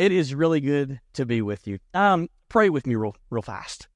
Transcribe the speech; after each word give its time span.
It 0.00 0.12
is 0.12 0.34
really 0.34 0.62
good 0.62 0.98
to 1.12 1.26
be 1.26 1.42
with 1.42 1.66
you. 1.66 1.78
Um, 1.92 2.30
pray 2.48 2.70
with 2.70 2.86
me 2.86 2.94
real, 2.94 3.14
real 3.28 3.42
fast. 3.42 3.86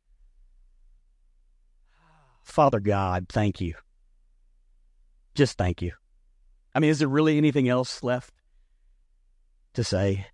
Father 2.42 2.78
God, 2.78 3.24
thank 3.30 3.58
you. 3.58 3.72
Just 5.34 5.56
thank 5.56 5.80
you. 5.80 5.92
I 6.74 6.80
mean, 6.80 6.90
is 6.90 6.98
there 6.98 7.08
really 7.08 7.38
anything 7.38 7.70
else 7.70 8.02
left 8.02 8.34
to 9.72 9.82
say 9.82 10.26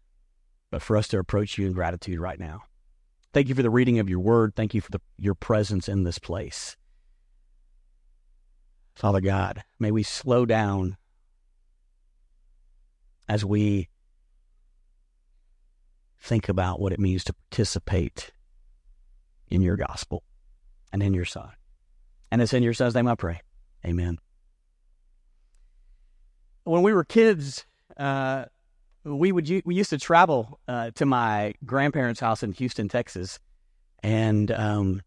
but 0.73 0.83
for 0.83 0.97
us 0.97 1.07
to 1.07 1.21
approach 1.21 1.57
you 1.57 1.69
in 1.69 1.73
gratitude 1.73 2.19
right 2.19 2.41
now? 2.41 2.63
Thank 3.33 3.49
you 3.49 3.55
for 3.55 3.63
the 3.63 3.71
reading 3.71 4.01
of 4.01 4.11
your 4.11 4.19
word. 4.19 4.57
Thank 4.57 4.75
you 4.75 4.81
for 4.81 4.91
the, 4.91 5.01
your 5.19 5.37
presence 5.37 5.89
in 5.89 6.03
this 6.03 6.19
place. 6.19 6.77
Father 8.97 9.21
God, 9.21 9.63
may 9.79 9.93
we 9.93 10.03
slow 10.03 10.45
down 10.45 10.97
as 13.29 13.45
we 13.45 13.89
think 16.21 16.49
about 16.49 16.81
what 16.81 16.93
it 16.93 17.01
means 17.01 17.25
to 17.25 17.33
participate 17.33 18.33
in 19.49 19.63
your 19.63 19.77
gospel 19.77 20.23
and 20.93 21.03
in 21.03 21.15
your 21.15 21.25
Son. 21.25 21.51
And 22.31 22.41
it's 22.41 22.53
in 22.53 22.63
your 22.63 22.75
Son's 22.75 22.95
name 22.95 23.09
I 23.09 23.15
pray. 23.15 23.41
Amen. 23.85 24.19
When 26.65 26.83
we 26.83 26.93
were 26.93 27.05
kids, 27.05 27.65
uh, 27.97 28.45
we 29.05 29.33
would 29.33 29.49
we 29.65 29.75
used 29.75 29.91
to 29.91 29.99
travel 29.99 30.61
uh, 30.69 30.91
to 30.97 31.07
my 31.07 31.55
grandparents' 31.65 32.21
house 32.21 32.43
in 32.43 32.53
Houston, 32.53 32.89
Texas, 32.89 33.41
and 34.03 34.51
um, 34.51 35.03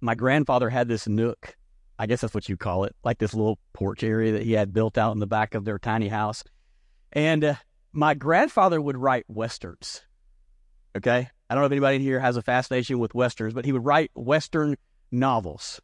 my 0.00 0.14
grandfather 0.14 0.70
had 0.70 0.88
this 0.88 1.06
nook. 1.06 1.56
I 1.98 2.06
guess 2.06 2.22
that's 2.22 2.34
what 2.34 2.48
you 2.48 2.56
call 2.56 2.84
it, 2.84 2.96
like 3.04 3.18
this 3.18 3.34
little 3.34 3.58
porch 3.72 4.02
area 4.02 4.32
that 4.32 4.42
he 4.42 4.52
had 4.52 4.72
built 4.72 4.98
out 4.98 5.12
in 5.12 5.20
the 5.20 5.26
back 5.26 5.54
of 5.54 5.64
their 5.64 5.78
tiny 5.78 6.08
house. 6.08 6.42
And 7.12 7.44
uh, 7.44 7.54
my 7.94 8.14
grandfather 8.14 8.80
would 8.80 8.96
write 8.96 9.24
westerns. 9.28 10.02
Okay, 10.96 11.28
I 11.48 11.54
don't 11.54 11.62
know 11.62 11.66
if 11.66 11.72
anybody 11.72 11.98
here 11.98 12.20
has 12.20 12.36
a 12.36 12.42
fascination 12.42 12.98
with 12.98 13.14
westerns, 13.14 13.54
but 13.54 13.64
he 13.64 13.72
would 13.72 13.84
write 13.84 14.10
western 14.14 14.76
novels. 15.10 15.80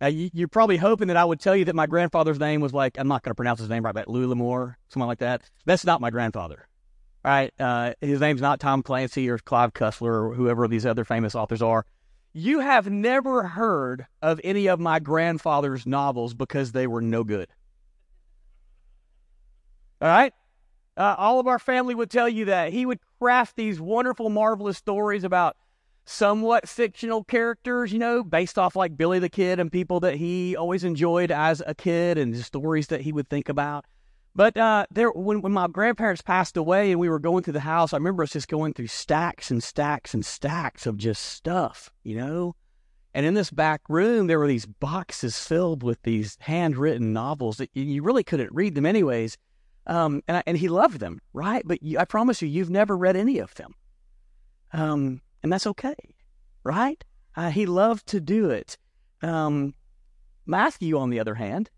Now, 0.00 0.08
you, 0.08 0.44
are 0.44 0.48
probably 0.48 0.76
hoping 0.76 1.08
that 1.08 1.16
I 1.16 1.24
would 1.24 1.40
tell 1.40 1.56
you 1.56 1.64
that 1.66 1.74
my 1.74 1.86
grandfather's 1.86 2.38
name 2.38 2.60
was 2.60 2.74
like, 2.74 2.98
I'm 2.98 3.08
not 3.08 3.22
going 3.22 3.30
to 3.30 3.34
pronounce 3.34 3.60
his 3.60 3.70
name 3.70 3.82
right, 3.82 3.94
but 3.94 4.08
Louis 4.08 4.26
L'Amour, 4.26 4.78
something 4.88 5.06
like 5.06 5.20
that. 5.20 5.42
That's 5.64 5.86
not 5.86 6.02
my 6.02 6.10
grandfather. 6.10 6.68
All 7.24 7.30
right. 7.30 7.52
Uh, 7.58 7.94
his 8.00 8.20
name's 8.20 8.42
not 8.42 8.60
Tom 8.60 8.82
Clancy 8.82 9.28
or 9.30 9.38
Clive 9.38 9.72
Cussler 9.72 10.12
or 10.12 10.34
whoever 10.34 10.68
these 10.68 10.84
other 10.84 11.04
famous 11.04 11.34
authors 11.34 11.62
are. 11.62 11.86
You 12.34 12.60
have 12.60 12.90
never 12.90 13.44
heard 13.44 14.06
of 14.20 14.38
any 14.44 14.66
of 14.66 14.78
my 14.78 14.98
grandfather's 14.98 15.86
novels 15.86 16.34
because 16.34 16.72
they 16.72 16.86
were 16.86 17.00
no 17.00 17.24
good. 17.24 17.48
All 20.02 20.08
right? 20.08 20.34
Uh, 20.96 21.14
all 21.18 21.38
of 21.38 21.46
our 21.46 21.58
family 21.58 21.94
would 21.94 22.10
tell 22.10 22.28
you 22.28 22.46
that. 22.46 22.72
He 22.72 22.86
would 22.86 23.00
craft 23.20 23.56
these 23.56 23.80
wonderful, 23.80 24.30
marvelous 24.30 24.78
stories 24.78 25.24
about 25.24 25.56
somewhat 26.06 26.68
fictional 26.68 27.24
characters, 27.24 27.92
you 27.92 27.98
know, 27.98 28.22
based 28.22 28.58
off 28.58 28.76
like 28.76 28.96
Billy 28.96 29.18
the 29.18 29.28
Kid 29.28 29.60
and 29.60 29.70
people 29.70 30.00
that 30.00 30.14
he 30.14 30.56
always 30.56 30.84
enjoyed 30.84 31.30
as 31.30 31.62
a 31.66 31.74
kid 31.74 32.16
and 32.16 32.36
stories 32.36 32.86
that 32.86 33.02
he 33.02 33.12
would 33.12 33.28
think 33.28 33.48
about. 33.48 33.84
But 34.34 34.56
uh, 34.56 34.86
there, 34.90 35.10
when, 35.10 35.40
when 35.40 35.52
my 35.52 35.66
grandparents 35.66 36.22
passed 36.22 36.56
away 36.56 36.92
and 36.92 37.00
we 37.00 37.08
were 37.08 37.18
going 37.18 37.42
through 37.42 37.54
the 37.54 37.60
house, 37.60 37.92
I 37.92 37.96
remember 37.96 38.22
us 38.22 38.32
just 38.32 38.48
going 38.48 38.74
through 38.74 38.88
stacks 38.88 39.50
and 39.50 39.62
stacks 39.62 40.14
and 40.14 40.24
stacks 40.24 40.86
of 40.86 40.98
just 40.98 41.22
stuff, 41.22 41.90
you 42.04 42.16
know. 42.16 42.54
And 43.14 43.24
in 43.24 43.32
this 43.32 43.50
back 43.50 43.80
room, 43.88 44.26
there 44.26 44.38
were 44.38 44.46
these 44.46 44.66
boxes 44.66 45.38
filled 45.38 45.82
with 45.82 46.02
these 46.02 46.36
handwritten 46.40 47.14
novels 47.14 47.56
that 47.56 47.70
you 47.72 48.02
really 48.02 48.22
couldn't 48.22 48.52
read 48.52 48.74
them 48.74 48.84
anyways. 48.84 49.38
Um, 49.86 50.22
and, 50.26 50.38
I, 50.38 50.42
and 50.46 50.56
he 50.56 50.68
loved 50.68 50.98
them, 50.98 51.20
right? 51.32 51.62
But 51.64 51.82
you, 51.82 51.98
I 51.98 52.04
promise 52.04 52.42
you, 52.42 52.48
you've 52.48 52.70
never 52.70 52.96
read 52.96 53.16
any 53.16 53.38
of 53.38 53.54
them. 53.54 53.74
Um, 54.72 55.20
and 55.42 55.52
that's 55.52 55.66
okay, 55.66 55.94
right? 56.64 57.02
Uh, 57.36 57.50
he 57.50 57.66
loved 57.66 58.06
to 58.08 58.20
do 58.20 58.50
it. 58.50 58.76
Um, 59.22 59.74
Matthew, 60.44 60.98
on 60.98 61.10
the 61.10 61.20
other 61.20 61.34
hand, 61.34 61.70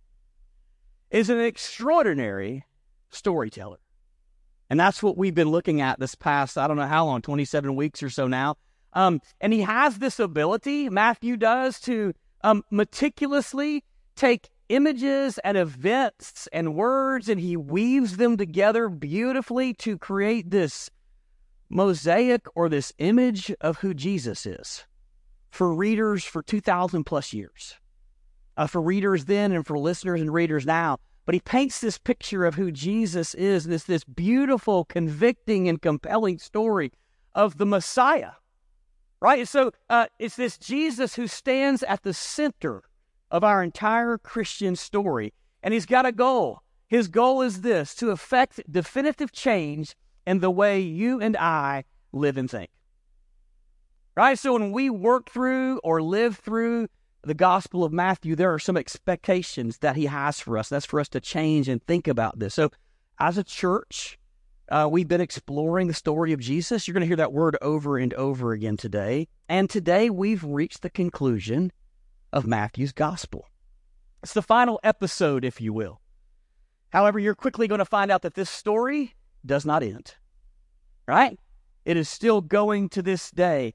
is 1.11 1.31
an 1.31 1.41
extraordinary 1.41 2.65
storyteller. 3.11 3.79
And 4.71 4.79
that's 4.79 5.03
what 5.03 5.17
we've 5.17 5.35
been 5.35 5.51
looking 5.51 5.81
at 5.81 5.99
this 5.99 6.15
past, 6.15 6.59
I 6.59 6.67
don't 6.67 6.77
know 6.77 6.87
how 6.87 7.07
long, 7.07 7.23
27 7.23 7.75
weeks 7.75 8.03
or 8.03 8.11
so 8.11 8.27
now. 8.27 8.57
Um, 8.93 9.21
and 9.41 9.53
he 9.53 9.63
has 9.63 9.99
this 9.99 10.19
ability, 10.19 10.89
Matthew 10.89 11.37
does, 11.37 11.81
to 11.81 12.13
um, 12.43 12.63
meticulously 12.71 13.85
take 14.15 14.51
images 14.69 15.39
and 15.39 15.57
events 15.57 16.49
and 16.53 16.75
words 16.75 17.29
and 17.29 17.41
he 17.41 17.57
weaves 17.57 18.17
them 18.17 18.37
together 18.37 18.89
beautifully 18.89 19.75
to 19.75 19.99
create 19.99 20.51
this 20.51 20.91
mosaic 21.71 22.47
or 22.55 22.69
this 22.69 22.93
image 22.99 23.55
of 23.61 23.79
who 23.79 23.95
Jesus 23.95 24.47
is 24.47 24.85
for 25.51 25.75
readers 25.75 26.25
for 26.25 26.43
2,000 26.43 27.05
plus 27.05 27.33
years, 27.33 27.77
uh, 28.57 28.67
for 28.67 28.81
readers 28.81 29.25
then 29.25 29.53
and 29.53 29.67
for 29.67 29.79
listeners 29.79 30.21
and 30.21 30.33
readers 30.33 30.67
now. 30.67 30.99
But 31.25 31.35
he 31.35 31.41
paints 31.41 31.81
this 31.81 31.99
picture 31.99 32.47
of 32.47 32.55
who 32.55 32.71
Jesus 32.71 33.35
is, 33.35 33.65
this, 33.65 33.85
this 33.85 34.05
beautiful, 34.05 34.85
convicting, 34.85 35.69
and 35.69 35.81
compelling 35.81 36.39
story 36.39 36.93
of 37.35 37.59
the 37.59 37.67
Messiah. 37.67 38.33
Right? 39.21 39.47
So 39.47 39.73
uh, 39.91 40.07
it's 40.19 40.37
this 40.37 40.57
Jesus 40.57 41.15
who 41.15 41.27
stands 41.27 41.83
at 41.83 42.03
the 42.03 42.15
center 42.15 42.83
of 43.31 43.45
our 43.45 43.63
entire 43.63 44.19
Christian 44.19 44.77
story. 44.77 45.33
And 45.63 45.75
he's 45.75 45.87
got 45.87 46.07
a 46.07 46.13
goal. 46.13 46.63
His 46.87 47.09
goal 47.09 47.43
is 47.43 47.61
this 47.61 47.95
to 47.97 48.11
effect 48.11 48.61
definitive 48.71 49.33
change 49.33 49.95
in 50.27 50.41
the 50.41 50.51
way 50.51 50.81
you 50.81 51.21
and 51.21 51.37
I 51.37 51.85
live 52.13 52.37
and 52.37 52.51
think. 52.51 52.71
Right? 54.17 54.39
So 54.39 54.55
when 54.55 54.73
we 54.73 54.91
work 54.91 55.31
through 55.31 55.79
or 55.85 56.03
live 56.03 56.37
through 56.37 56.89
the 57.23 57.35
Gospel 57.35 57.85
of 57.85 57.93
Matthew, 57.93 58.35
there 58.35 58.53
are 58.53 58.59
some 58.59 58.77
expectations 58.77 59.79
that 59.79 59.97
he 59.97 60.07
has 60.07 60.41
for 60.41 60.57
us. 60.57 60.69
That's 60.69 60.87
for 60.87 60.99
us 60.99 61.09
to 61.11 61.21
change 61.21 61.69
and 61.69 61.83
think 61.85 62.09
about 62.09 62.39
this. 62.39 62.55
So 62.55 62.71
as 63.19 63.37
a 63.39 63.45
church, 63.45 64.19
uh, 64.71 64.89
we've 64.91 65.09
been 65.09 65.21
exploring 65.21 65.89
the 65.89 65.95
story 65.95 66.33
of 66.33 66.41
Jesus. 66.41 66.87
You're 66.87 66.95
going 66.95 67.03
to 67.03 67.07
hear 67.07 67.17
that 67.17 67.33
word 67.33 67.57
over 67.63 67.97
and 67.99 68.13
over 68.15 68.53
again 68.53 68.77
today. 68.77 69.29
And 69.49 69.69
today 69.69 70.11
we've 70.11 70.45
reached 70.45 70.83
the 70.83 70.91
conclusion 70.91 71.73
of 72.33 72.47
Matthew's 72.47 72.93
Gospel. 72.93 73.47
It's 74.23 74.35
the 74.35 74.43
final 74.43 74.81
episode, 74.83 75.45
if 75.45 75.61
you 75.61 75.73
will. 75.73 76.01
However, 76.91 77.19
you're 77.19 77.35
quickly 77.35 77.69
going 77.69 77.79
to 77.79 77.85
find 77.85 78.11
out 78.11 78.23
that 78.23 78.35
this 78.35 78.51
story 78.51 79.15
does 79.45 79.65
not 79.65 79.83
end. 79.83 80.15
Right? 81.07 81.39
It 81.85 81.97
is 81.97 82.09
still 82.09 82.41
going 82.41 82.89
to 82.91 83.03
this 83.03 83.31
day. 83.31 83.75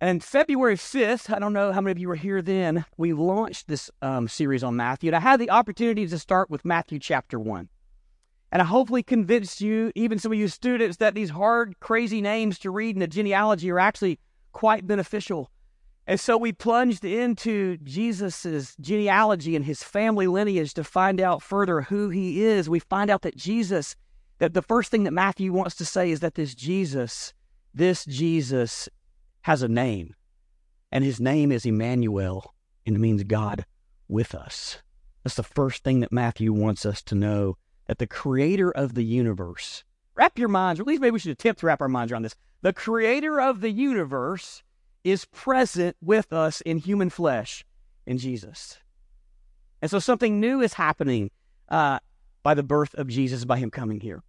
And 0.00 0.22
February 0.22 0.76
5th, 0.76 1.32
I 1.32 1.38
don't 1.38 1.52
know 1.52 1.72
how 1.72 1.80
many 1.80 1.92
of 1.92 1.98
you 1.98 2.08
were 2.08 2.16
here 2.16 2.42
then, 2.42 2.84
we 2.96 3.12
launched 3.12 3.66
this 3.66 3.90
um, 4.02 4.28
series 4.28 4.62
on 4.62 4.76
Matthew. 4.76 5.08
And 5.08 5.16
I 5.16 5.20
had 5.20 5.40
the 5.40 5.50
opportunity 5.50 6.06
to 6.06 6.18
start 6.18 6.50
with 6.50 6.64
Matthew 6.64 6.98
chapter 6.98 7.38
1. 7.38 7.68
And 8.52 8.62
I 8.62 8.64
hopefully 8.64 9.02
convinced 9.02 9.60
you, 9.60 9.92
even 9.94 10.18
some 10.18 10.32
of 10.32 10.38
you 10.38 10.48
students, 10.48 10.98
that 10.98 11.14
these 11.14 11.30
hard, 11.30 11.80
crazy 11.80 12.20
names 12.20 12.58
to 12.60 12.70
read 12.70 12.94
in 12.94 13.00
the 13.00 13.06
genealogy 13.06 13.70
are 13.70 13.78
actually 13.78 14.18
quite 14.52 14.86
beneficial. 14.86 15.50
And 16.06 16.20
so 16.20 16.36
we 16.36 16.52
plunged 16.52 17.04
into 17.04 17.78
Jesus' 17.78 18.76
genealogy 18.80 19.56
and 19.56 19.64
his 19.64 19.82
family 19.82 20.26
lineage 20.28 20.74
to 20.74 20.84
find 20.84 21.20
out 21.20 21.42
further 21.42 21.82
who 21.82 22.10
he 22.10 22.44
is. 22.44 22.68
We 22.68 22.78
find 22.78 23.10
out 23.10 23.22
that 23.22 23.36
Jesus 23.36 23.96
that 24.38 24.54
the 24.54 24.62
first 24.62 24.90
thing 24.90 25.04
that 25.04 25.12
Matthew 25.12 25.52
wants 25.52 25.76
to 25.76 25.84
say 25.84 26.10
is 26.10 26.20
that 26.20 26.34
this 26.34 26.54
Jesus, 26.54 27.32
this 27.74 28.04
Jesus 28.04 28.88
has 29.42 29.62
a 29.62 29.68
name, 29.68 30.14
and 30.92 31.04
his 31.04 31.20
name 31.20 31.50
is 31.50 31.64
Emmanuel, 31.64 32.54
and 32.84 32.96
it 32.96 32.98
means 32.98 33.24
God 33.24 33.64
with 34.08 34.34
us. 34.34 34.78
That's 35.24 35.36
the 35.36 35.42
first 35.42 35.82
thing 35.82 36.00
that 36.00 36.12
Matthew 36.12 36.52
wants 36.52 36.84
us 36.84 37.02
to 37.04 37.14
know 37.14 37.56
that 37.86 37.98
the 37.98 38.06
creator 38.06 38.70
of 38.70 38.94
the 38.94 39.04
universe, 39.04 39.84
wrap 40.14 40.38
your 40.38 40.48
minds, 40.48 40.80
or 40.80 40.82
at 40.82 40.86
least 40.86 41.00
maybe 41.00 41.12
we 41.12 41.18
should 41.18 41.32
attempt 41.32 41.60
to 41.60 41.66
wrap 41.66 41.80
our 41.80 41.88
minds 41.88 42.12
around 42.12 42.22
this. 42.22 42.36
The 42.62 42.72
creator 42.72 43.40
of 43.40 43.60
the 43.60 43.70
universe 43.70 44.62
is 45.06 45.24
present 45.26 45.96
with 46.02 46.32
us 46.32 46.60
in 46.62 46.78
human 46.78 47.08
flesh 47.08 47.64
in 48.06 48.18
Jesus. 48.18 48.76
And 49.80 49.88
so 49.88 50.00
something 50.00 50.40
new 50.40 50.60
is 50.60 50.74
happening 50.74 51.30
uh, 51.68 52.00
by 52.42 52.54
the 52.54 52.64
birth 52.64 52.92
of 52.94 53.06
Jesus, 53.06 53.44
by 53.44 53.58
him 53.58 53.70
coming 53.70 54.00
here. 54.00 54.24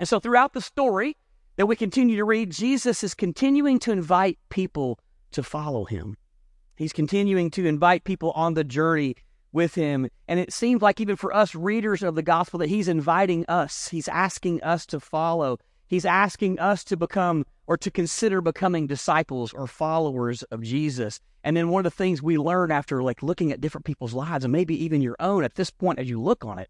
And 0.00 0.08
so 0.08 0.18
throughout 0.18 0.52
the 0.52 0.60
story 0.60 1.16
that 1.56 1.66
we 1.66 1.76
continue 1.76 2.16
to 2.16 2.24
read, 2.24 2.50
Jesus 2.50 3.04
is 3.04 3.14
continuing 3.14 3.78
to 3.80 3.92
invite 3.92 4.36
people 4.48 4.98
to 5.30 5.44
follow 5.44 5.84
him. 5.84 6.16
He's 6.74 6.92
continuing 6.92 7.48
to 7.52 7.66
invite 7.66 8.02
people 8.02 8.32
on 8.32 8.54
the 8.54 8.64
journey 8.64 9.14
with 9.52 9.76
him. 9.76 10.08
And 10.26 10.40
it 10.40 10.52
seems 10.52 10.82
like 10.82 11.00
even 11.00 11.14
for 11.14 11.32
us 11.32 11.54
readers 11.54 12.02
of 12.02 12.16
the 12.16 12.22
gospel 12.22 12.58
that 12.58 12.68
he's 12.68 12.88
inviting 12.88 13.44
us, 13.46 13.88
he's 13.88 14.08
asking 14.08 14.60
us 14.64 14.86
to 14.86 14.98
follow. 14.98 15.58
He's 15.86 16.04
asking 16.04 16.58
us 16.58 16.82
to 16.84 16.96
become 16.96 17.44
or 17.70 17.76
to 17.76 17.88
consider 17.88 18.40
becoming 18.40 18.88
disciples 18.88 19.52
or 19.52 19.64
followers 19.64 20.42
of 20.42 20.60
Jesus. 20.60 21.20
And 21.44 21.56
then 21.56 21.68
one 21.68 21.86
of 21.86 21.92
the 21.92 21.96
things 21.96 22.20
we 22.20 22.36
learn 22.36 22.72
after 22.72 23.00
like 23.00 23.22
looking 23.22 23.52
at 23.52 23.60
different 23.60 23.84
people's 23.84 24.12
lives 24.12 24.44
and 24.44 24.50
maybe 24.50 24.74
even 24.84 25.00
your 25.00 25.14
own 25.20 25.44
at 25.44 25.54
this 25.54 25.70
point 25.70 26.00
as 26.00 26.10
you 26.10 26.20
look 26.20 26.44
on 26.44 26.58
it, 26.58 26.68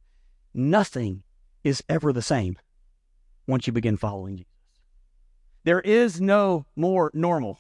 nothing 0.53 1.23
is 1.65 1.83
ever 1.89 2.13
the 2.13 2.21
same. 2.21 2.59
once 3.47 3.67
you 3.67 3.73
begin 3.73 3.97
following 3.97 4.37
Jesus. 4.37 4.53
There 5.65 5.81
is 5.81 6.21
no 6.21 6.67
more 6.77 7.11
normal, 7.15 7.59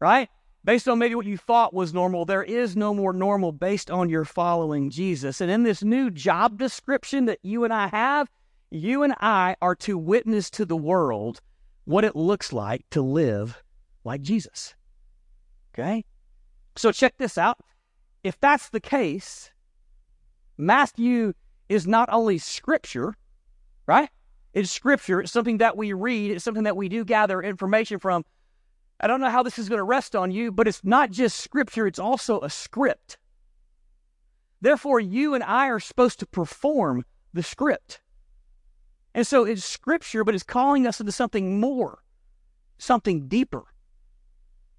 right? 0.00 0.28
Based 0.64 0.88
on 0.88 0.98
maybe 0.98 1.14
what 1.14 1.26
you 1.26 1.36
thought 1.36 1.72
was 1.72 1.94
normal, 1.94 2.24
there 2.24 2.42
is 2.42 2.76
no 2.76 2.92
more 2.92 3.12
normal 3.12 3.52
based 3.52 3.88
on 3.88 4.10
your 4.10 4.24
following 4.24 4.90
Jesus. 4.90 5.40
And 5.40 5.48
in 5.48 5.62
this 5.62 5.84
new 5.84 6.10
job 6.10 6.58
description 6.58 7.26
that 7.26 7.38
you 7.44 7.62
and 7.62 7.72
I 7.72 7.86
have, 7.86 8.28
you 8.72 9.04
and 9.04 9.14
I 9.20 9.54
are 9.62 9.76
to 9.76 9.96
witness 9.96 10.50
to 10.50 10.64
the 10.64 10.76
world 10.76 11.40
what 11.88 12.04
it 12.04 12.14
looks 12.14 12.52
like 12.52 12.84
to 12.90 13.00
live 13.00 13.62
like 14.04 14.20
Jesus. 14.20 14.74
Okay? 15.72 16.04
So 16.76 16.92
check 16.92 17.16
this 17.16 17.38
out. 17.38 17.56
If 18.22 18.38
that's 18.40 18.68
the 18.68 18.78
case, 18.80 19.50
Matthew 20.58 21.32
is 21.70 21.86
not 21.86 22.10
only 22.12 22.36
scripture, 22.36 23.14
right? 23.86 24.10
It's 24.52 24.70
scripture. 24.70 25.20
It's 25.20 25.32
something 25.32 25.58
that 25.58 25.78
we 25.78 25.94
read. 25.94 26.32
It's 26.32 26.44
something 26.44 26.64
that 26.64 26.76
we 26.76 26.90
do 26.90 27.06
gather 27.06 27.40
information 27.40 27.98
from. 27.98 28.22
I 29.00 29.06
don't 29.06 29.22
know 29.22 29.30
how 29.30 29.42
this 29.42 29.58
is 29.58 29.70
going 29.70 29.78
to 29.78 29.84
rest 29.84 30.14
on 30.14 30.30
you, 30.30 30.52
but 30.52 30.68
it's 30.68 30.84
not 30.84 31.10
just 31.10 31.40
scripture, 31.40 31.86
it's 31.86 31.98
also 31.98 32.42
a 32.42 32.50
script. 32.50 33.16
Therefore, 34.60 35.00
you 35.00 35.34
and 35.34 35.42
I 35.42 35.68
are 35.68 35.80
supposed 35.80 36.18
to 36.18 36.26
perform 36.26 37.06
the 37.32 37.42
script. 37.42 38.02
And 39.14 39.26
so 39.26 39.44
it's 39.44 39.64
scripture, 39.64 40.24
but 40.24 40.34
it's 40.34 40.44
calling 40.44 40.86
us 40.86 41.00
into 41.00 41.12
something 41.12 41.60
more, 41.60 42.02
something 42.78 43.28
deeper. 43.28 43.64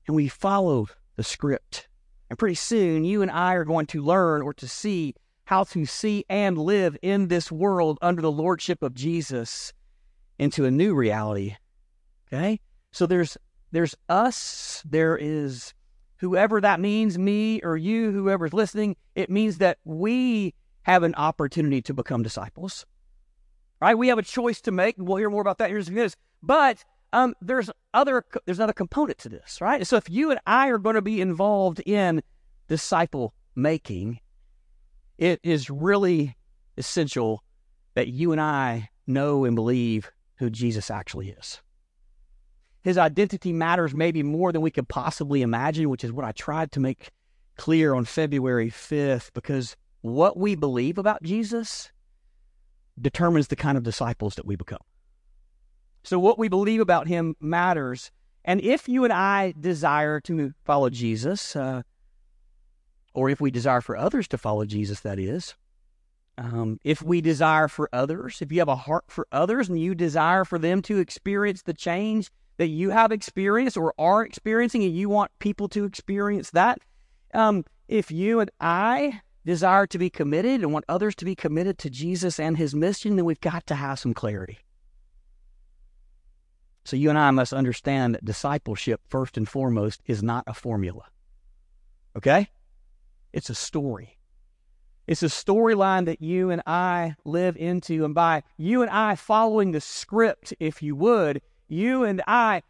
And 0.07 0.15
we 0.15 0.27
follow 0.27 0.87
the 1.15 1.23
script. 1.23 1.87
And 2.29 2.37
pretty 2.37 2.55
soon, 2.55 3.03
you 3.03 3.21
and 3.21 3.31
I 3.31 3.53
are 3.55 3.65
going 3.65 3.87
to 3.87 4.03
learn 4.03 4.41
or 4.41 4.53
to 4.55 4.67
see 4.67 5.15
how 5.45 5.63
to 5.63 5.85
see 5.85 6.25
and 6.29 6.57
live 6.57 6.95
in 7.01 7.27
this 7.27 7.51
world 7.51 7.97
under 8.01 8.21
the 8.21 8.31
lordship 8.31 8.83
of 8.83 8.93
Jesus 8.93 9.73
into 10.37 10.65
a 10.65 10.71
new 10.71 10.93
reality. 10.93 11.55
Okay? 12.27 12.59
So 12.91 13.05
there's 13.05 13.37
there's 13.71 13.95
us, 14.07 14.83
there 14.85 15.17
is 15.17 15.73
whoever 16.17 16.59
that 16.61 16.79
means, 16.79 17.17
me 17.17 17.61
or 17.63 17.77
you, 17.77 18.11
whoever's 18.11 18.53
listening, 18.53 18.95
it 19.15 19.29
means 19.29 19.57
that 19.59 19.77
we 19.85 20.53
have 20.83 21.03
an 21.03 21.15
opportunity 21.15 21.81
to 21.83 21.93
become 21.93 22.23
disciples. 22.23 22.85
Right? 23.81 23.97
We 23.97 24.09
have 24.09 24.17
a 24.17 24.23
choice 24.23 24.61
to 24.61 24.71
make. 24.71 24.95
We'll 24.97 25.17
hear 25.17 25.29
more 25.29 25.41
about 25.41 25.57
that 25.59 25.69
here 25.69 25.79
in 25.79 25.87
a 25.87 25.91
minute. 25.91 26.15
But 26.43 26.83
um, 27.13 27.33
there's 27.41 27.69
other 27.93 28.23
there's 28.45 28.59
another 28.59 28.73
component 28.73 29.17
to 29.19 29.29
this, 29.29 29.61
right? 29.61 29.85
So 29.85 29.95
if 29.97 30.09
you 30.09 30.31
and 30.31 30.39
I 30.45 30.67
are 30.67 30.77
going 30.77 30.95
to 30.95 31.01
be 31.01 31.21
involved 31.21 31.81
in 31.85 32.21
disciple 32.67 33.33
making, 33.55 34.19
it 35.17 35.39
is 35.43 35.69
really 35.69 36.35
essential 36.77 37.43
that 37.95 38.07
you 38.07 38.31
and 38.31 38.39
I 38.39 38.89
know 39.07 39.43
and 39.45 39.55
believe 39.55 40.11
who 40.35 40.49
Jesus 40.49 40.89
actually 40.91 41.29
is. 41.29 41.61
His 42.81 42.97
identity 42.97 43.51
matters 43.51 43.93
maybe 43.93 44.23
more 44.23 44.51
than 44.51 44.61
we 44.61 44.71
could 44.71 44.87
possibly 44.87 45.41
imagine, 45.41 45.89
which 45.89 46.03
is 46.03 46.13
what 46.13 46.25
I 46.25 46.31
tried 46.31 46.71
to 46.73 46.79
make 46.79 47.09
clear 47.57 47.93
on 47.93 48.05
February 48.05 48.69
5th, 48.69 49.31
because 49.33 49.75
what 50.01 50.37
we 50.37 50.55
believe 50.55 50.97
about 50.97 51.21
Jesus 51.23 51.91
determines 53.01 53.47
the 53.47 53.55
kind 53.55 53.77
of 53.77 53.83
disciples 53.83 54.35
that 54.35 54.45
we 54.45 54.55
become. 54.55 54.79
So, 56.03 56.19
what 56.19 56.39
we 56.39 56.47
believe 56.47 56.81
about 56.81 57.07
him 57.07 57.35
matters. 57.39 58.11
And 58.45 58.61
if 58.61 58.87
you 58.87 59.03
and 59.03 59.13
I 59.13 59.53
desire 59.59 60.19
to 60.21 60.53
follow 60.63 60.89
Jesus, 60.89 61.55
uh, 61.55 61.81
or 63.13 63.29
if 63.29 63.41
we 63.41 63.51
desire 63.51 63.81
for 63.81 63.97
others 63.97 64.27
to 64.29 64.37
follow 64.37 64.65
Jesus, 64.65 65.01
that 65.01 65.19
is. 65.19 65.55
Um, 66.37 66.79
if 66.85 67.01
we 67.01 67.19
desire 67.19 67.67
for 67.67 67.89
others, 67.91 68.41
if 68.41 68.49
you 68.49 68.59
have 68.59 68.69
a 68.69 68.75
heart 68.75 69.05
for 69.09 69.27
others 69.31 69.67
and 69.67 69.77
you 69.77 69.93
desire 69.93 70.45
for 70.45 70.57
them 70.57 70.81
to 70.83 70.99
experience 70.99 71.63
the 71.63 71.73
change 71.73 72.31
that 72.55 72.67
you 72.67 72.91
have 72.91 73.11
experienced 73.11 73.75
or 73.75 73.93
are 73.99 74.23
experiencing, 74.23 74.83
and 74.83 74.95
you 74.95 75.09
want 75.09 75.31
people 75.39 75.67
to 75.69 75.83
experience 75.83 76.51
that, 76.51 76.79
um, 77.33 77.65
if 77.89 78.09
you 78.09 78.39
and 78.39 78.49
I 78.61 79.21
desire 79.49 79.87
to 79.87 79.97
be 79.97 80.11
committed 80.11 80.61
and 80.61 80.71
want 80.71 80.85
others 80.87 81.15
to 81.15 81.25
be 81.25 81.33
committed 81.33 81.79
to 81.79 81.89
Jesus 81.89 82.39
and 82.39 82.55
his 82.55 82.75
mission, 82.75 83.15
then 83.15 83.25
we've 83.25 83.41
got 83.41 83.65
to 83.65 83.73
have 83.73 83.97
some 83.97 84.13
clarity. 84.13 84.59
So 86.85 86.95
you 86.95 87.09
and 87.09 87.17
I 87.17 87.31
must 87.31 87.51
understand 87.51 88.13
that 88.13 88.23
discipleship, 88.23 89.01
first 89.09 89.37
and 89.37 89.49
foremost, 89.49 90.01
is 90.05 90.21
not 90.21 90.43
a 90.45 90.53
formula. 90.53 91.05
Okay? 92.15 92.49
It's 93.33 93.49
a 93.49 93.55
story. 93.55 94.19
It's 95.07 95.23
a 95.23 95.27
storyline 95.27 96.05
that 96.05 96.21
you 96.21 96.51
and 96.51 96.61
I 96.67 97.15
live 97.25 97.57
into. 97.57 98.05
And 98.05 98.13
by 98.13 98.43
you 98.55 98.83
and 98.83 98.91
I 98.91 99.15
following 99.15 99.71
the 99.71 99.81
script, 99.81 100.53
if 100.59 100.83
you 100.83 100.95
would, 100.95 101.41
you 101.67 102.03
and 102.03 102.21
I, 102.27 102.61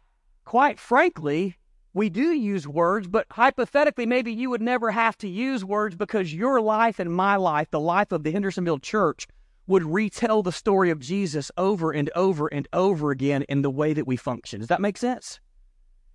quite 0.46 0.80
frankly, 0.80 1.56
we 1.92 2.08
do 2.08 2.32
use 2.32 2.68
words, 2.68 3.08
but 3.08 3.26
hypothetically, 3.32 4.06
maybe 4.06 4.32
you 4.32 4.50
would 4.50 4.62
never 4.62 4.90
have 4.90 5.18
to 5.18 5.28
use 5.28 5.64
words 5.64 5.96
because 5.96 6.32
your 6.32 6.60
life 6.60 6.98
and 7.00 7.12
my 7.12 7.36
life, 7.36 7.70
the 7.70 7.80
life 7.80 8.12
of 8.12 8.22
the 8.22 8.30
Hendersonville 8.30 8.78
church, 8.78 9.26
would 9.66 9.82
retell 9.82 10.42
the 10.42 10.52
story 10.52 10.90
of 10.90 11.00
Jesus 11.00 11.50
over 11.56 11.92
and 11.92 12.10
over 12.14 12.48
and 12.48 12.68
over 12.72 13.10
again 13.10 13.42
in 13.48 13.62
the 13.62 13.70
way 13.70 13.92
that 13.92 14.06
we 14.06 14.16
function. 14.16 14.60
Does 14.60 14.68
that 14.68 14.80
make 14.80 14.96
sense? 14.96 15.40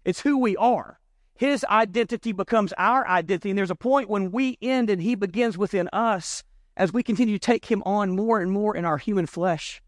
It's 0.05 0.21
who 0.21 0.37
we 0.37 0.55
are. 0.57 0.99
His 1.35 1.65
identity 1.65 2.31
becomes 2.31 2.73
our 2.77 3.05
identity. 3.07 3.49
And 3.49 3.57
there's 3.57 3.71
a 3.71 3.75
point 3.75 4.09
when 4.09 4.31
we 4.31 4.57
end 4.61 4.89
and 4.89 5.01
he 5.01 5.15
begins 5.15 5.57
within 5.57 5.89
us 5.91 6.43
as 6.77 6.93
we 6.93 7.03
continue 7.03 7.37
to 7.37 7.45
take 7.45 7.65
him 7.65 7.83
on 7.85 8.15
more 8.15 8.39
and 8.39 8.51
more 8.51 8.75
in 8.75 8.85
our 8.85 8.97
human 8.97 9.25
flesh. 9.25 9.81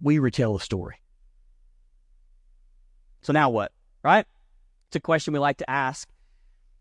We 0.00 0.18
retell 0.18 0.54
the 0.54 0.60
story. 0.60 0.96
So 3.26 3.32
now 3.32 3.50
what? 3.50 3.72
Right? 4.04 4.24
It's 4.86 4.94
a 4.94 5.00
question 5.00 5.32
we 5.32 5.40
like 5.40 5.56
to 5.56 5.68
ask. 5.68 6.08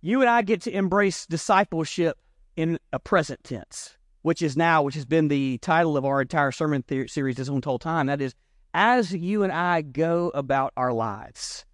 You 0.01 0.21
and 0.21 0.29
I 0.29 0.43
get 0.43 0.61
to 0.61 0.71
embrace 0.71 1.25
discipleship 1.25 2.19
in 2.55 2.77
a 2.93 2.99
present 2.99 3.43
tense, 3.43 3.97
which 4.21 4.43
is 4.43 4.55
now, 4.55 4.83
which 4.83 4.93
has 4.93 5.05
been 5.05 5.27
the 5.27 5.57
title 5.57 5.97
of 5.97 6.05
our 6.05 6.21
entire 6.21 6.51
sermon 6.51 6.83
series 7.07 7.37
this 7.37 7.47
whole 7.47 7.79
time. 7.79 8.05
That 8.05 8.21
is, 8.21 8.35
as 8.75 9.11
you 9.11 9.41
and 9.41 9.51
I 9.51 9.81
go 9.81 10.31
about 10.35 10.71
our 10.77 10.93
lives 10.93 11.65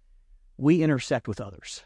we 0.56 0.82
intersect 0.82 1.28
with 1.28 1.38
others. 1.38 1.82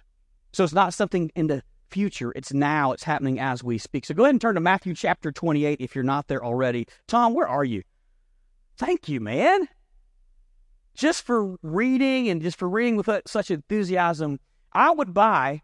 So 0.53 0.62
it's 0.62 0.73
not 0.73 0.94
something 0.94 1.33
in 1.35 1.49
the 1.49 1.65
future, 1.91 2.33
it's 2.37 2.53
now, 2.53 2.93
it's 2.93 3.03
happening 3.03 3.41
as 3.41 3.65
we 3.65 3.79
speak. 3.79 4.06
So 4.06 4.15
go 4.15 4.23
ahead 4.23 4.35
and 4.35 4.41
turn 4.41 4.55
to 4.55 4.61
Matthew 4.61 4.94
chapter 4.94 5.33
28 5.33 5.81
if 5.81 5.97
you're 5.97 6.05
not 6.05 6.29
there 6.29 6.44
already. 6.44 6.87
Tom, 7.09 7.35
where 7.35 7.49
are 7.49 7.65
you? 7.65 7.83
Thank 8.77 9.09
you, 9.09 9.21
man. 9.21 9.67
Just 10.97 11.25
for 11.25 11.57
reading 11.62 12.29
and 12.29 12.41
just 12.41 12.59
for 12.59 12.69
reading 12.69 12.97
with 12.97 13.09
such 13.26 13.50
enthusiasm, 13.50 14.41
I 14.73 14.91
would 14.91 15.12
buy. 15.12 15.62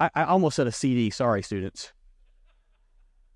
I, 0.00 0.10
I 0.14 0.24
almost 0.24 0.56
said 0.56 0.66
a 0.66 0.72
CD. 0.72 1.10
Sorry, 1.10 1.42
students. 1.42 1.92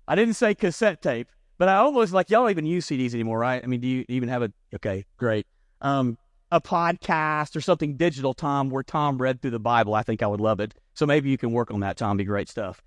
I 0.05 0.15
didn't 0.15 0.33
say 0.33 0.53
cassette 0.53 1.01
tape, 1.01 1.29
but 1.57 1.69
I 1.69 1.75
almost 1.75 2.11
like 2.11 2.29
y'all 2.29 2.41
don't 2.41 2.51
even 2.51 2.65
use 2.65 2.87
CDs 2.87 3.13
anymore, 3.13 3.39
right? 3.39 3.63
I 3.63 3.67
mean, 3.67 3.79
do 3.79 3.87
you 3.87 4.03
even 4.09 4.27
have 4.27 4.43
a? 4.43 4.51
Okay, 4.75 5.05
great. 5.15 5.47
Um, 5.79 6.17
a 6.51 6.59
podcast 6.59 7.55
or 7.55 7.61
something 7.61 7.95
digital, 7.95 8.33
Tom, 8.33 8.69
where 8.69 8.83
Tom 8.83 9.17
read 9.17 9.41
through 9.41 9.51
the 9.51 9.59
Bible. 9.59 9.93
I 9.93 10.03
think 10.03 10.21
I 10.21 10.27
would 10.27 10.41
love 10.41 10.59
it. 10.59 10.73
So 10.93 11.05
maybe 11.05 11.29
you 11.29 11.37
can 11.37 11.53
work 11.53 11.71
on 11.71 11.79
that, 11.81 11.95
Tom. 11.95 12.17
Be 12.17 12.25
great 12.25 12.49
stuff. 12.49 12.81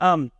Um, 0.00 0.32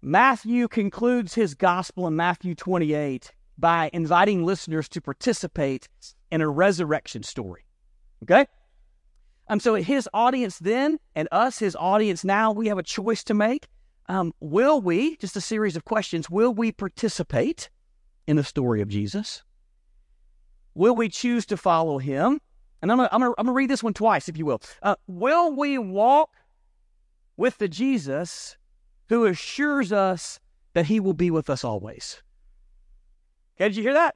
Matthew 0.00 0.68
concludes 0.68 1.34
his 1.34 1.54
gospel 1.54 2.06
in 2.06 2.14
Matthew 2.14 2.54
28 2.54 3.32
by 3.58 3.90
inviting 3.92 4.44
listeners 4.44 4.88
to 4.90 5.00
participate 5.00 5.88
in 6.30 6.40
a 6.40 6.48
resurrection 6.48 7.22
story. 7.22 7.64
Okay? 8.22 8.46
Um, 9.48 9.60
so 9.60 9.74
his 9.74 10.08
audience 10.12 10.58
then 10.58 10.98
and 11.14 11.28
us, 11.30 11.58
his 11.58 11.76
audience 11.76 12.24
now, 12.24 12.52
we 12.52 12.68
have 12.68 12.78
a 12.78 12.82
choice 12.82 13.22
to 13.24 13.34
make. 13.34 13.68
Um, 14.08 14.32
will 14.40 14.80
we, 14.80 15.16
just 15.16 15.36
a 15.36 15.40
series 15.40 15.76
of 15.76 15.84
questions, 15.84 16.30
will 16.30 16.52
we 16.52 16.72
participate 16.72 17.70
in 18.26 18.36
the 18.36 18.44
story 18.44 18.80
of 18.80 18.88
Jesus? 18.88 19.42
Will 20.74 20.94
we 20.94 21.08
choose 21.08 21.46
to 21.46 21.56
follow 21.56 21.98
him? 21.98 22.40
And 22.82 22.92
I'm 22.92 22.98
going 22.98 23.34
to 23.34 23.52
read 23.52 23.70
this 23.70 23.82
one 23.82 23.94
twice, 23.94 24.28
if 24.28 24.36
you 24.36 24.46
will. 24.46 24.60
Uh, 24.82 24.96
will 25.06 25.56
we 25.56 25.78
walk 25.78 26.30
with 27.36 27.58
the 27.58 27.68
Jesus 27.68 28.56
who 29.08 29.24
assures 29.24 29.92
us 29.92 30.38
that 30.74 30.86
he 30.86 31.00
will 31.00 31.14
be 31.14 31.30
with 31.30 31.48
us 31.48 31.64
always? 31.64 32.22
Okay, 33.56 33.68
did 33.68 33.76
you 33.76 33.82
hear 33.82 33.94
that? 33.94 34.14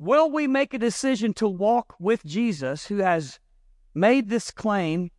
Will 0.00 0.30
we 0.30 0.46
make 0.46 0.72
a 0.72 0.78
decision 0.78 1.34
to 1.34 1.46
walk 1.46 1.94
with 1.98 2.24
Jesus 2.24 2.86
who 2.86 3.00
has 3.00 3.38
made 3.94 4.30
this 4.30 4.50
claim 4.50 5.10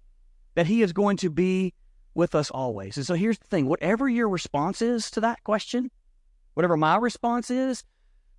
that 0.55 0.65
he 0.65 0.81
is 0.81 0.91
going 0.91 1.17
to 1.17 1.29
be 1.29 1.75
with 2.15 2.33
us 2.33 2.49
always? 2.49 2.97
And 2.97 3.05
so 3.05 3.13
here's 3.13 3.37
the 3.37 3.45
thing 3.45 3.67
whatever 3.67 4.09
your 4.09 4.27
response 4.27 4.81
is 4.81 5.11
to 5.11 5.21
that 5.21 5.43
question, 5.43 5.91
whatever 6.55 6.75
my 6.77 6.95
response 6.95 7.51
is, 7.51 7.83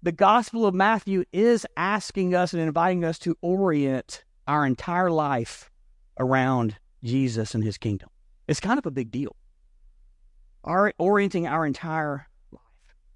the 0.03 0.11
Gospel 0.11 0.67
of 0.67 0.75
Matthew 0.75 1.23
is 1.33 1.65
asking 1.77 2.35
us 2.35 2.53
and 2.53 2.61
inviting 2.61 3.05
us 3.05 3.21
to 3.21 3.39
orient 3.41 4.25
our 4.49 4.67
entire 4.67 5.13
life 5.13 5.71
around 6.19 6.77
Jesus 7.05 7.55
and 7.55 7.63
his 7.63 7.79
kingdom. 7.79 8.09
It's 8.49 8.59
kind 8.59 8.81
of 8.81 8.87
a 8.87 8.91
big 8.91 9.13
deal. 9.13 9.37
Our, 10.65 10.93
orienting 10.99 11.47
our 11.47 11.65
entire 11.65 12.27
life. 12.51 12.63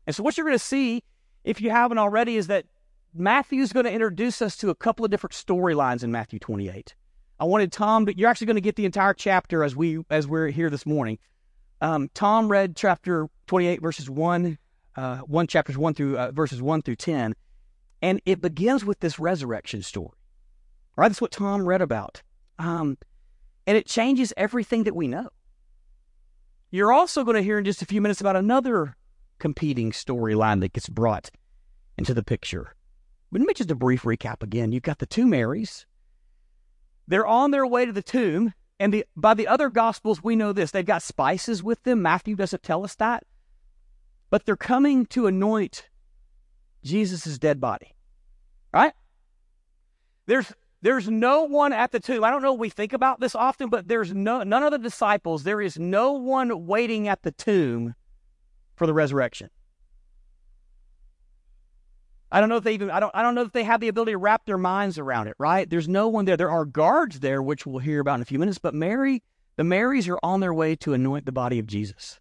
And 0.07 0.15
so, 0.15 0.23
what 0.23 0.37
you're 0.37 0.47
going 0.47 0.55
to 0.57 0.65
see 0.65 1.03
if 1.47 1.61
you 1.61 1.71
haven't 1.71 1.99
already, 1.99 2.37
is 2.37 2.49
that 2.49 2.67
Matthew's 3.19 3.73
going 3.73 3.87
to 3.87 3.93
introduce 3.93 4.43
us 4.43 4.57
to 4.59 4.71
a 4.71 4.75
couple 4.75 5.05
of 5.05 5.11
different 5.11 5.33
storylines 5.33 6.03
in 6.03 6.13
Matthew 6.13 6.39
28. 6.39 6.95
I 7.39 7.45
wanted 7.45 7.73
Tom, 7.73 8.05
but 8.05 8.19
you're 8.19 8.29
actually 8.29 8.47
going 8.47 8.57
to 8.57 8.63
get 8.63 8.77
the 8.77 8.85
entire 8.85 9.15
chapter 9.15 9.65
as 9.65 9.77
we 9.77 10.01
as 10.11 10.27
we're 10.27 10.49
here 10.49 10.71
this 10.71 10.87
morning. 10.87 11.19
Um, 11.81 12.11
Tom 12.15 12.49
read 12.49 12.77
chapter 12.77 13.29
28, 13.47 13.83
verses 13.83 14.09
one, 14.09 14.59
uh, 14.97 15.19
one 15.19 15.47
chapters 15.47 15.77
one 15.77 15.95
through 15.95 16.19
uh, 16.19 16.31
verses 16.33 16.63
one 16.63 16.83
through 16.83 16.97
ten, 16.97 17.35
and 18.01 18.21
it 18.25 18.41
begins 18.41 18.85
with 18.85 19.01
this 19.01 19.19
resurrection 19.19 19.83
story. 19.83 20.17
Right, 20.97 21.09
that's 21.09 21.21
what 21.21 21.31
Tom 21.31 21.67
read 21.67 21.83
about, 21.83 22.23
um, 22.59 22.97
and 23.67 23.77
it 23.77 23.87
changes 23.87 24.33
everything 24.39 24.85
that 24.85 24.97
we 24.97 25.09
know. 25.09 25.29
You're 26.71 26.93
also 26.93 27.23
going 27.23 27.37
to 27.37 27.43
hear 27.43 27.59
in 27.59 27.65
just 27.65 27.83
a 27.83 27.87
few 27.87 28.01
minutes 28.01 28.21
about 28.21 28.37
another 28.37 28.97
competing 29.39 29.93
storyline 29.93 30.61
that 30.61 30.73
gets 30.73 30.89
brought 30.89 31.31
into 31.99 32.15
the 32.15 32.23
picture. 32.23 32.75
But 33.31 33.41
let 33.41 33.49
me 33.49 33.55
just 33.55 33.71
a 33.71 33.75
brief 33.75 34.03
recap 34.03 34.43
again. 34.43 34.73
You've 34.73 34.83
got 34.83 34.99
the 34.99 35.07
two 35.07 35.27
Marys. 35.27 35.87
They're 37.09 37.27
on 37.27 37.51
their 37.51 37.67
way 37.67 37.87
to 37.87 37.93
the 37.93 38.03
tomb, 38.03 38.53
and 38.79 38.93
the, 38.93 39.05
by 39.17 39.35
the 39.35 39.49
other 39.49 39.71
gospels, 39.71 40.23
we 40.23 40.37
know 40.37 40.53
this. 40.53 40.71
They've 40.71 40.85
got 40.85 41.03
spices 41.03 41.63
with 41.63 41.83
them. 41.85 42.03
Matthew 42.03 42.37
doesn't 42.37 42.63
tell 42.63 42.85
us 42.85 42.95
that. 42.97 43.25
But 44.31 44.45
they're 44.45 44.57
coming 44.57 45.07
to 45.07 45.27
anoint 45.27 45.89
Jesus' 46.83 47.39
dead 47.39 47.61
body. 47.61 47.95
Right? 48.73 48.93
There's 50.27 50.53
there's 50.83 51.09
no 51.09 51.45
one 51.45 51.73
at 51.73 51.91
the 51.91 52.01
tomb. 52.01 52.23
I 52.23 52.31
don't 52.31 52.43
know 52.43 52.55
if 52.55 52.61
we 52.61 52.69
think 52.69 52.93
about 52.93 53.19
this 53.19 53.35
often, 53.35 53.71
but 53.71 53.89
there's 53.89 54.13
no 54.13 54.43
none 54.43 54.63
of 54.63 54.73
the 54.73 54.79
disciples. 54.79 55.43
There 55.43 55.61
is 55.61 55.79
no 55.79 56.13
one 56.13 56.67
waiting 56.67 57.09
at 57.09 57.23
the 57.23 57.33
tomb 57.33 57.95
for 58.75 58.87
the 58.87 58.95
resurrection. 58.95 59.51
I 62.31 62.41
don't 62.41 62.49
know 62.49 62.57
if 62.57 62.65
they 62.65 62.75
even 62.75 62.91
I 62.91 63.01
don't 63.01 63.15
I 63.15 63.23
don't 63.23 63.35
know 63.35 63.43
if 63.43 63.53
they 63.53 63.65
have 63.65 63.81
the 63.81 63.89
ability 63.89 64.13
to 64.13 64.19
wrap 64.19 64.45
their 64.47 64.59
minds 64.59 64.99
around 64.99 65.29
it, 65.29 65.37
right? 65.39 65.69
There's 65.69 65.89
no 65.89 66.09
one 66.09 66.25
there. 66.25 66.37
There 66.37 66.51
are 66.51 66.65
guards 66.65 67.21
there, 67.21 67.43
which 67.43 67.67
we'll 67.67 67.79
hear 67.79 68.01
about 68.01 68.17
in 68.17 68.23
a 68.23 68.27
few 68.27 68.39
minutes, 68.39 68.59
but 68.59 68.75
Mary, 68.75 69.23
the 69.57 69.65
Marys 69.65 70.09
are 70.09 70.19
on 70.23 70.41
their 70.41 70.55
way 70.55 70.75
to 70.77 70.93
anoint 70.93 71.27
the 71.27 71.33
body 71.33 71.59
of 71.59 71.67
Jesus. 71.67 72.21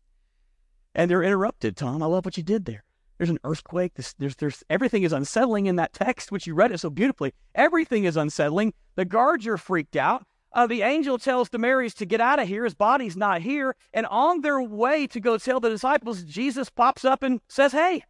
And 0.93 1.11
they're 1.11 1.23
interrupted, 1.23 1.75
Tom. 1.75 2.01
I 2.01 2.05
love 2.05 2.23
what 2.23 2.37
you 2.37 2.43
did 2.43 2.65
there. 2.65 2.85
There's 3.17 3.29
an 3.29 3.39
earthquake. 3.43 3.93
There's, 3.95 4.13
there's, 4.17 4.35
there's 4.35 4.63
everything 4.69 5.03
is 5.03 5.13
unsettling 5.13 5.65
in 5.65 5.77
that 5.77 5.93
text, 5.93 6.31
which 6.31 6.47
you 6.47 6.53
read 6.53 6.71
it 6.71 6.79
so 6.79 6.89
beautifully. 6.89 7.33
Everything 7.53 8.05
is 8.05 8.17
unsettling. 8.17 8.73
The 8.95 9.05
guards 9.05 9.47
are 9.47 9.57
freaked 9.57 9.95
out. 9.95 10.25
Uh, 10.53 10.67
the 10.67 10.83
angel 10.83 11.17
tells 11.17 11.49
the 11.49 11.57
Marys 11.57 11.93
to 11.95 12.05
get 12.05 12.21
out 12.21 12.39
of 12.39 12.47
here. 12.47 12.63
His 12.63 12.75
body's 12.75 13.17
not 13.17 13.41
here. 13.41 13.75
And 13.93 14.05
on 14.05 14.41
their 14.41 14.61
way 14.61 15.05
to 15.07 15.19
go 15.19 15.37
tell 15.37 15.59
the 15.59 15.69
disciples, 15.69 16.23
Jesus 16.23 16.69
pops 16.69 17.03
up 17.03 17.23
and 17.23 17.41
says, 17.49 17.73
Hey, 17.73 18.03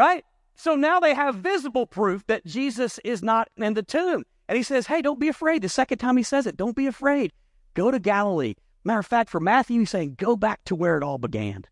Right? 0.00 0.24
So 0.54 0.76
now 0.76 0.98
they 0.98 1.12
have 1.12 1.34
visible 1.34 1.86
proof 1.86 2.26
that 2.26 2.46
Jesus 2.46 2.98
is 3.04 3.22
not 3.22 3.50
in 3.58 3.74
the 3.74 3.82
tomb. 3.82 4.24
And 4.48 4.56
he 4.56 4.62
says, 4.62 4.86
Hey, 4.86 5.02
don't 5.02 5.20
be 5.20 5.28
afraid. 5.28 5.60
The 5.60 5.68
second 5.68 5.98
time 5.98 6.16
he 6.16 6.22
says 6.22 6.46
it, 6.46 6.56
don't 6.56 6.74
be 6.74 6.86
afraid. 6.86 7.34
Go 7.74 7.90
to 7.90 7.98
Galilee. 7.98 8.54
Matter 8.82 9.00
of 9.00 9.06
fact, 9.06 9.28
for 9.28 9.40
Matthew, 9.40 9.80
he's 9.80 9.90
saying, 9.90 10.14
Go 10.16 10.36
back 10.36 10.64
to 10.64 10.74
where 10.74 10.96
it 10.96 11.02
all 11.02 11.18
began. 11.18 11.66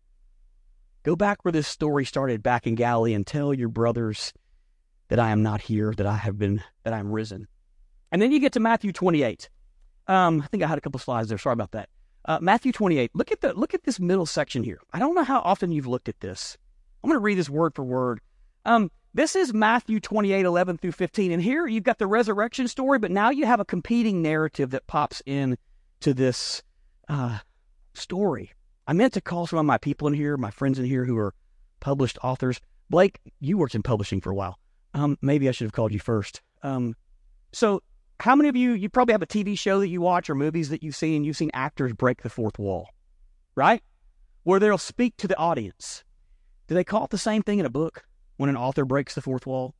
Go 1.01 1.15
back 1.15 1.43
where 1.43 1.51
this 1.51 1.67
story 1.67 2.05
started 2.05 2.43
back 2.43 2.67
in 2.67 2.75
Galilee 2.75 3.15
and 3.15 3.25
tell 3.25 3.51
your 3.51 3.67
brothers 3.67 4.31
that 5.07 5.17
I 5.17 5.31
am 5.31 5.41
not 5.41 5.61
here, 5.61 5.91
that 5.97 6.05
I 6.05 6.17
have 6.17 6.37
been, 6.37 6.61
that 6.83 6.93
I 6.93 6.99
am 6.99 7.11
risen. 7.11 7.47
And 8.11 8.21
then 8.21 8.31
you 8.31 8.39
get 8.39 8.53
to 8.53 8.59
Matthew 8.59 8.91
28. 8.91 9.49
Um, 10.07 10.43
I 10.43 10.45
think 10.45 10.61
I 10.61 10.67
had 10.67 10.77
a 10.77 10.81
couple 10.81 10.99
slides 10.99 11.29
there. 11.29 11.39
Sorry 11.39 11.53
about 11.53 11.71
that. 11.71 11.89
Uh, 12.25 12.37
Matthew 12.43 12.73
28. 12.73 13.09
Look 13.15 13.31
at 13.31 13.41
the 13.41 13.55
look 13.55 13.73
at 13.73 13.85
this 13.85 13.99
middle 13.99 14.27
section 14.27 14.63
here. 14.63 14.81
I 14.93 14.99
don't 14.99 15.15
know 15.15 15.23
how 15.23 15.39
often 15.39 15.71
you've 15.71 15.87
looked 15.87 16.09
at 16.09 16.19
this. 16.19 16.59
I'm 17.03 17.09
going 17.09 17.19
to 17.19 17.23
read 17.23 17.37
this 17.37 17.49
word 17.49 17.75
for 17.75 17.83
word. 17.83 18.19
Um, 18.65 18.91
this 19.13 19.35
is 19.35 19.53
Matthew 19.53 19.99
28, 19.99 20.45
11 20.45 20.77
through 20.77 20.91
15. 20.91 21.31
And 21.31 21.41
here 21.41 21.65
you've 21.65 21.83
got 21.83 21.97
the 21.97 22.07
resurrection 22.07 22.67
story, 22.67 22.99
but 22.99 23.11
now 23.11 23.29
you 23.29 23.45
have 23.45 23.59
a 23.59 23.65
competing 23.65 24.21
narrative 24.21 24.71
that 24.71 24.87
pops 24.87 25.21
in 25.25 25.57
to 26.01 26.13
this 26.13 26.61
uh, 27.07 27.39
story. 27.93 28.51
I 28.87 28.93
meant 28.93 29.13
to 29.13 29.21
call 29.21 29.47
some 29.47 29.59
of 29.59 29.65
my 29.65 29.77
people 29.77 30.07
in 30.07 30.13
here, 30.13 30.37
my 30.37 30.51
friends 30.51 30.79
in 30.79 30.85
here 30.85 31.05
who 31.05 31.17
are 31.17 31.33
published 31.79 32.17
authors. 32.23 32.59
Blake, 32.89 33.19
you 33.39 33.57
worked 33.57 33.75
in 33.75 33.83
publishing 33.83 34.19
for 34.21 34.31
a 34.31 34.35
while. 34.35 34.57
Um, 34.93 35.17
maybe 35.21 35.47
I 35.47 35.51
should 35.51 35.65
have 35.65 35.73
called 35.73 35.93
you 35.93 35.99
first. 35.99 36.41
Um, 36.63 36.95
so, 37.51 37.81
how 38.19 38.35
many 38.35 38.49
of 38.49 38.55
you, 38.55 38.71
you 38.71 38.89
probably 38.89 39.13
have 39.13 39.21
a 39.21 39.27
TV 39.27 39.57
show 39.57 39.79
that 39.79 39.87
you 39.87 40.01
watch 40.01 40.29
or 40.29 40.35
movies 40.35 40.69
that 40.69 40.83
you've 40.83 40.95
seen, 40.95 41.23
you've 41.23 41.37
seen 41.37 41.51
actors 41.53 41.93
break 41.93 42.21
the 42.21 42.29
fourth 42.29 42.59
wall, 42.59 42.89
right? 43.55 43.81
Where 44.43 44.59
they'll 44.59 44.77
speak 44.77 45.15
to 45.17 45.27
the 45.27 45.37
audience. 45.37 46.03
Do 46.69 46.75
they 46.75 46.83
call 46.83 47.05
it 47.05 47.09
the 47.09 47.17
same 47.17 47.41
thing 47.41 47.57
in 47.57 47.65
a 47.65 47.69
book 47.69 48.05
when 48.37 48.47
an 48.47 48.55
author 48.55 48.85
breaks 48.85 49.15
the 49.15 49.23
fourth 49.23 49.47
wall? 49.47 49.73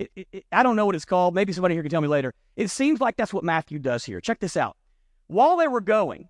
It, 0.00 0.10
it, 0.16 0.28
it, 0.32 0.44
I 0.50 0.64
don't 0.64 0.74
know 0.74 0.84
what 0.84 0.96
it's 0.96 1.04
called. 1.04 1.36
Maybe 1.36 1.52
somebody 1.52 1.74
here 1.74 1.84
can 1.84 1.90
tell 1.90 2.00
me 2.00 2.08
later. 2.08 2.34
It 2.56 2.68
seems 2.68 3.00
like 3.00 3.16
that's 3.16 3.32
what 3.32 3.44
Matthew 3.44 3.78
does 3.78 4.04
here. 4.04 4.20
Check 4.20 4.40
this 4.40 4.56
out. 4.56 4.76
While 5.28 5.56
they 5.56 5.68
were 5.68 5.80
going, 5.80 6.28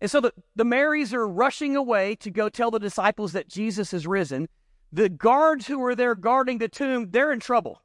and 0.00 0.10
so 0.10 0.20
the, 0.20 0.32
the 0.56 0.64
Marys 0.64 1.14
are 1.14 1.28
rushing 1.28 1.76
away 1.76 2.16
to 2.16 2.30
go 2.30 2.48
tell 2.48 2.72
the 2.72 2.80
disciples 2.80 3.32
that 3.32 3.48
Jesus 3.48 3.94
is 3.94 4.04
risen. 4.04 4.48
The 4.92 5.08
guards 5.08 5.68
who 5.68 5.78
were 5.78 5.94
there 5.94 6.16
guarding 6.16 6.58
the 6.58 6.68
tomb, 6.68 7.12
they're 7.12 7.30
in 7.30 7.38
trouble, 7.38 7.80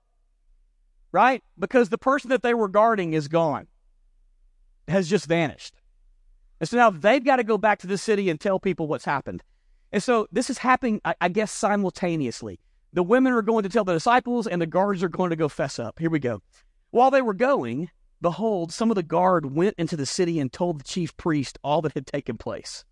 right? 1.11 1.43
Because 1.59 1.89
the 1.89 1.99
person 1.99 2.31
that 2.31 2.41
they 2.41 2.55
were 2.55 2.69
guarding 2.69 3.13
is 3.13 3.27
gone, 3.27 3.67
has 4.87 5.07
just 5.07 5.27
vanished. 5.27 5.75
And 6.59 6.67
so 6.67 6.77
now 6.77 6.89
they've 6.89 7.23
got 7.23 7.35
to 7.35 7.43
go 7.43 7.59
back 7.59 7.77
to 7.79 7.87
the 7.87 7.99
city 7.99 8.31
and 8.31 8.41
tell 8.41 8.59
people 8.59 8.87
what's 8.87 9.05
happened. 9.05 9.43
And 9.95 10.03
so 10.03 10.27
this 10.29 10.49
is 10.49 10.57
happening, 10.57 10.99
I, 11.05 11.15
I 11.21 11.29
guess, 11.29 11.53
simultaneously. 11.53 12.59
The 12.91 13.01
women 13.01 13.31
are 13.31 13.41
going 13.41 13.63
to 13.63 13.69
tell 13.69 13.85
the 13.85 13.93
disciples, 13.93 14.45
and 14.45 14.61
the 14.61 14.65
guards 14.65 15.01
are 15.01 15.07
going 15.07 15.29
to 15.29 15.37
go 15.37 15.47
fess 15.47 15.79
up. 15.79 15.99
Here 15.99 16.09
we 16.09 16.19
go. 16.19 16.41
While 16.91 17.11
they 17.11 17.21
were 17.21 17.33
going, 17.33 17.89
behold, 18.19 18.73
some 18.73 18.91
of 18.91 18.95
the 18.95 19.03
guard 19.03 19.55
went 19.55 19.75
into 19.77 19.95
the 19.95 20.05
city 20.05 20.37
and 20.37 20.51
told 20.51 20.81
the 20.81 20.83
chief 20.83 21.15
priest 21.15 21.57
all 21.63 21.81
that 21.81 21.93
had 21.93 22.07
taken 22.07 22.35
place. 22.35 22.83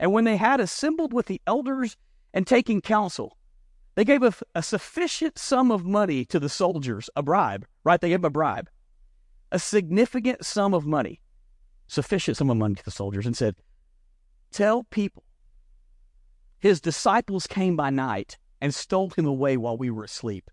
And 0.00 0.14
when 0.14 0.24
they 0.24 0.38
had 0.38 0.60
assembled 0.60 1.12
with 1.12 1.26
the 1.26 1.42
elders 1.46 1.94
and 2.32 2.46
taken 2.46 2.80
counsel, 2.80 3.36
they 3.94 4.06
gave 4.06 4.22
a, 4.22 4.32
a, 4.54 4.62
sufficient 4.62 5.38
sum 5.38 5.70
of 5.70 5.84
money 5.84 6.24
to 6.24 6.40
the 6.40 6.48
soldiers, 6.48 7.10
a 7.16 7.22
bribe, 7.22 7.66
right? 7.84 8.00
They 8.00 8.08
gave 8.08 8.22
them 8.22 8.28
a 8.28 8.30
bribe, 8.30 8.70
a 9.52 9.58
significant 9.58 10.46
sum 10.46 10.72
of 10.72 10.86
money, 10.86 11.20
sufficient 11.86 12.38
sum 12.38 12.48
of 12.48 12.56
money 12.56 12.76
to 12.76 12.84
the 12.84 12.90
soldiers, 12.90 13.26
and 13.26 13.36
said, 13.36 13.56
Tell 14.52 14.84
people 14.84 15.23
his 16.64 16.80
disciples 16.80 17.46
came 17.46 17.76
by 17.76 17.90
night 17.90 18.38
and 18.58 18.74
stole 18.74 19.10
him 19.10 19.26
away 19.26 19.54
while 19.54 19.76
we 19.76 19.90
were 19.90 20.04
asleep. 20.04 20.50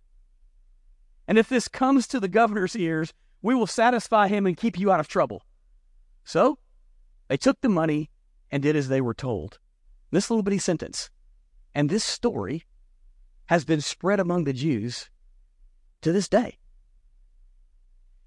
And 1.25 1.37
if 1.37 1.47
this 1.47 1.69
comes 1.69 2.05
to 2.07 2.19
the 2.19 2.27
governor's 2.27 2.75
ears, 2.75 3.13
we 3.41 3.55
will 3.55 3.65
satisfy 3.65 4.27
him 4.27 4.45
and 4.45 4.57
keep 4.57 4.77
you 4.77 4.91
out 4.91 4.99
of 4.99 5.07
trouble. 5.07 5.45
So 6.25 6.59
they 7.29 7.37
took 7.37 7.61
the 7.61 7.69
money 7.69 8.09
and 8.51 8.61
did 8.61 8.75
as 8.75 8.89
they 8.89 8.99
were 8.99 9.13
told. 9.13 9.57
This 10.11 10.29
little 10.29 10.43
bitty 10.43 10.57
sentence. 10.57 11.09
And 11.73 11.89
this 11.89 12.03
story 12.03 12.65
has 13.45 13.63
been 13.63 13.79
spread 13.79 14.19
among 14.19 14.43
the 14.43 14.51
Jews 14.51 15.09
to 16.01 16.11
this 16.11 16.27
day. 16.27 16.57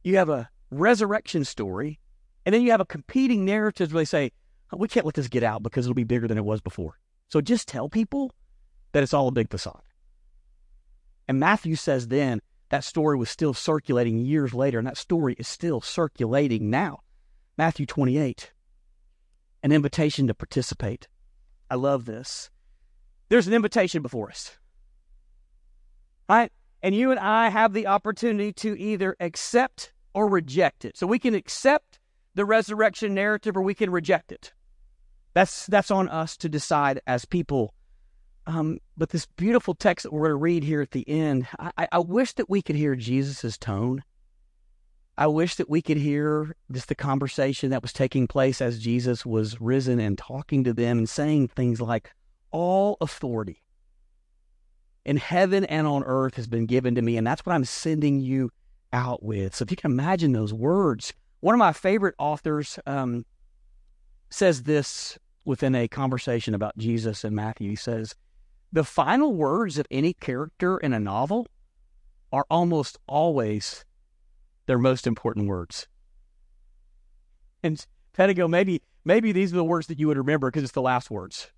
You 0.03 0.17
have 0.17 0.31
a 0.31 0.49
resurrection 0.71 1.45
story, 1.45 2.00
and 2.47 2.55
then 2.55 2.62
you 2.62 2.71
have 2.71 2.81
a 2.81 2.87
competing 2.87 3.45
narrative 3.45 3.93
where 3.93 4.00
they 4.00 4.07
say, 4.07 4.33
oh, 4.73 4.79
we 4.79 4.88
can't 4.88 5.05
let 5.05 5.17
this 5.17 5.29
get 5.29 5.43
out 5.43 5.62
because 5.62 5.85
it'll 5.85 5.95
be 5.95 6.05
bigger 6.05 6.26
than 6.26 6.38
it 6.38 6.47
was 6.47 6.62
before. 6.62 6.99
So 7.28 7.40
just 7.40 7.69
tell 7.69 7.88
people 7.88 8.33
that 8.93 9.02
it's 9.02 9.14
all 9.14 9.28
a 9.28 9.33
big 9.33 9.50
facade. 9.50 9.83
And 11.26 11.40
Matthew 11.40 11.76
says 11.76 12.09
then 12.09 12.40
that 12.69 12.85
story 12.85 13.16
was 13.16 13.31
still 13.31 13.54
circulating 13.54 14.19
years 14.19 14.54
later, 14.54 14.78
and 14.78 14.87
that 14.87 14.97
story 14.97 15.35
is 15.38 15.49
still 15.49 15.81
circulating 15.81 16.71
now. 16.71 17.00
Matthew 17.57 17.87
28, 17.87 18.52
an 19.62 19.73
invitation 19.73 20.26
to 20.26 20.35
participate. 20.35 21.09
I 21.71 21.76
love 21.76 22.04
this. 22.04 22.50
There's 23.28 23.47
an 23.47 23.54
invitation 23.54 24.02
before 24.02 24.28
us. 24.28 24.59
Right? 26.28 26.52
And 26.83 26.95
you 26.95 27.11
and 27.11 27.21
I 27.21 27.49
have 27.49 27.73
the 27.73 27.87
opportunity 27.87 28.52
to 28.54 28.78
either 28.78 29.16
accept 29.21 29.93
or 30.12 30.28
reject 30.28 30.85
it. 30.85 30.97
So 30.97 31.07
we 31.07 31.19
can 31.19 31.35
accept 31.35 31.99
the 32.35 32.45
resurrection 32.45 33.14
narrative 33.14 33.57
or 33.57 33.62
we 33.62 33.75
can 33.75 33.90
reject 33.90 34.33
it. 34.33 34.52
That's 35.35 35.67
that's 35.67 35.91
on 35.91 36.09
us 36.09 36.37
to 36.38 36.49
decide 36.49 37.00
as 37.07 37.25
people. 37.25 37.75
Um, 38.47 38.79
but 38.97 39.11
this 39.11 39.26
beautiful 39.26 39.75
text 39.75 40.05
that 40.05 40.12
we're 40.12 40.21
going 40.21 40.31
to 40.31 40.37
read 40.37 40.64
here 40.64 40.83
at 40.83 40.91
the 40.91 41.09
end, 41.09 41.47
I, 41.59 41.88
I 41.91 41.99
wish 41.99 42.35
that 42.35 42.50
we 42.50 42.62
could 42.62 42.76
hear 42.76 42.95
Jesus' 42.95 43.57
tone. 43.57 44.05
I 45.17 45.29
wish 45.29 45.55
that 45.57 45.71
we 45.71 45.81
could 45.81 45.97
hear 45.97 46.55
just 46.71 46.88
the 46.88 46.95
conversation 46.95 47.71
that 47.71 47.83
was 47.83 47.93
taking 47.93 48.26
place 48.26 48.61
as 48.61 48.81
Jesus 48.81 49.25
was 49.25 49.61
risen 49.61 49.99
and 49.99 50.19
talking 50.19 50.64
to 50.64 50.73
them 50.73 50.99
and 50.99 51.09
saying 51.09 51.49
things 51.49 51.81
like, 51.81 52.11
All 52.50 52.97
authority 53.00 53.62
in 55.05 55.17
heaven 55.17 55.64
and 55.67 55.87
on 55.87 56.03
earth 56.05 56.35
has 56.37 56.47
been 56.47 56.67
given 56.67 56.95
to 56.95 57.03
me, 57.03 57.17
and 57.17 57.26
that's 57.26 57.45
what 57.45 57.55
I'm 57.55 57.64
sending 57.64 58.21
you 58.21 58.50
out 58.93 59.23
with. 59.23 59.55
So 59.55 59.62
if 59.64 59.71
you 59.71 59.76
can 59.76 59.91
imagine 59.91 60.33
those 60.33 60.53
words, 60.53 61.12
one 61.41 61.55
of 61.55 61.59
my 61.59 61.73
favorite 61.73 62.14
authors 62.19 62.79
um, 62.87 63.25
says 64.35 64.64
this 64.64 65.19
within 65.45 65.75
a 65.75 65.88
conversation 65.88 66.55
about 66.55 66.76
Jesus 66.76 67.25
and 67.25 67.37
Matthew. 67.37 67.71
He 67.71 67.76
says, 67.76 68.14
the 68.73 68.85
final 68.85 69.33
words 69.35 69.79
of 69.79 69.87
any 69.91 70.12
character 70.14 70.79
in 70.79 70.93
a 70.93 70.99
novel 70.99 71.47
are 72.33 72.45
almost 72.50 72.99
always 73.07 73.85
their 74.67 74.79
most 74.79 75.07
important 75.07 75.47
words. 75.47 75.87
And 77.62 77.85
Pedigo, 78.17 78.50
maybe 78.50 78.83
maybe 79.05 79.31
these 79.31 79.53
are 79.53 79.57
the 79.57 79.64
words 79.64 79.87
that 79.87 80.00
you 80.00 80.09
would 80.09 80.19
remember 80.19 80.50
because 80.50 80.64
it's 80.64 80.73
the 80.73 80.83
last 80.83 81.11
words, 81.11 81.53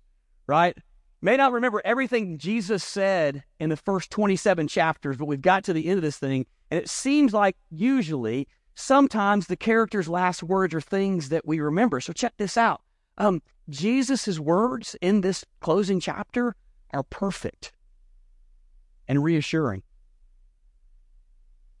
right? 0.45 0.77
May 1.19 1.35
not 1.35 1.53
remember 1.53 1.81
everything 1.83 2.37
Jesus 2.37 2.83
said 2.83 3.43
in 3.59 3.69
the 3.69 3.77
first 3.77 4.11
27 4.11 4.67
chapters, 4.67 5.17
but 5.17 5.25
we've 5.25 5.41
got 5.41 5.63
to 5.63 5.73
the 5.73 5.87
end 5.87 5.97
of 5.97 6.03
this 6.03 6.19
thing, 6.19 6.45
and 6.69 6.79
it 6.79 6.89
seems 6.89 7.33
like 7.33 7.57
usually, 7.71 8.47
sometimes 8.77 9.47
the 9.47 9.57
character's 9.57 10.07
last 10.07 10.43
words 10.43 10.73
are 10.73 10.81
things 10.81 11.29
that 11.29 11.47
we 11.47 11.59
remember. 11.59 11.99
So 11.99 12.13
check 12.13 12.33
this 12.37 12.57
out. 12.57 12.81
Um, 13.17 13.41
Jesus' 13.69 14.39
words 14.39 14.95
in 15.01 15.21
this 15.21 15.43
closing 15.59 15.99
chapter 15.99 16.55
are 16.91 17.01
perfect 17.03 17.71
and 19.07 19.23
reassuring. 19.23 19.81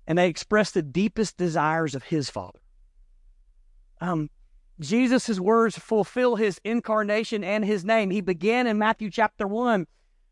And 0.07 0.17
they 0.17 0.27
express 0.27 0.71
the 0.71 0.81
deepest 0.81 1.37
desires 1.37 1.93
of 1.93 2.03
his 2.03 2.31
Father. 2.31 2.59
Um, 4.01 4.31
Jesus' 4.79 5.39
words 5.39 5.77
fulfill 5.77 6.35
his 6.35 6.59
incarnation 6.63 7.43
and 7.43 7.63
his 7.63 7.85
name. 7.85 8.09
He 8.09 8.21
began 8.21 8.65
in 8.65 8.79
Matthew 8.79 9.11
chapter 9.11 9.47
1 9.47 9.85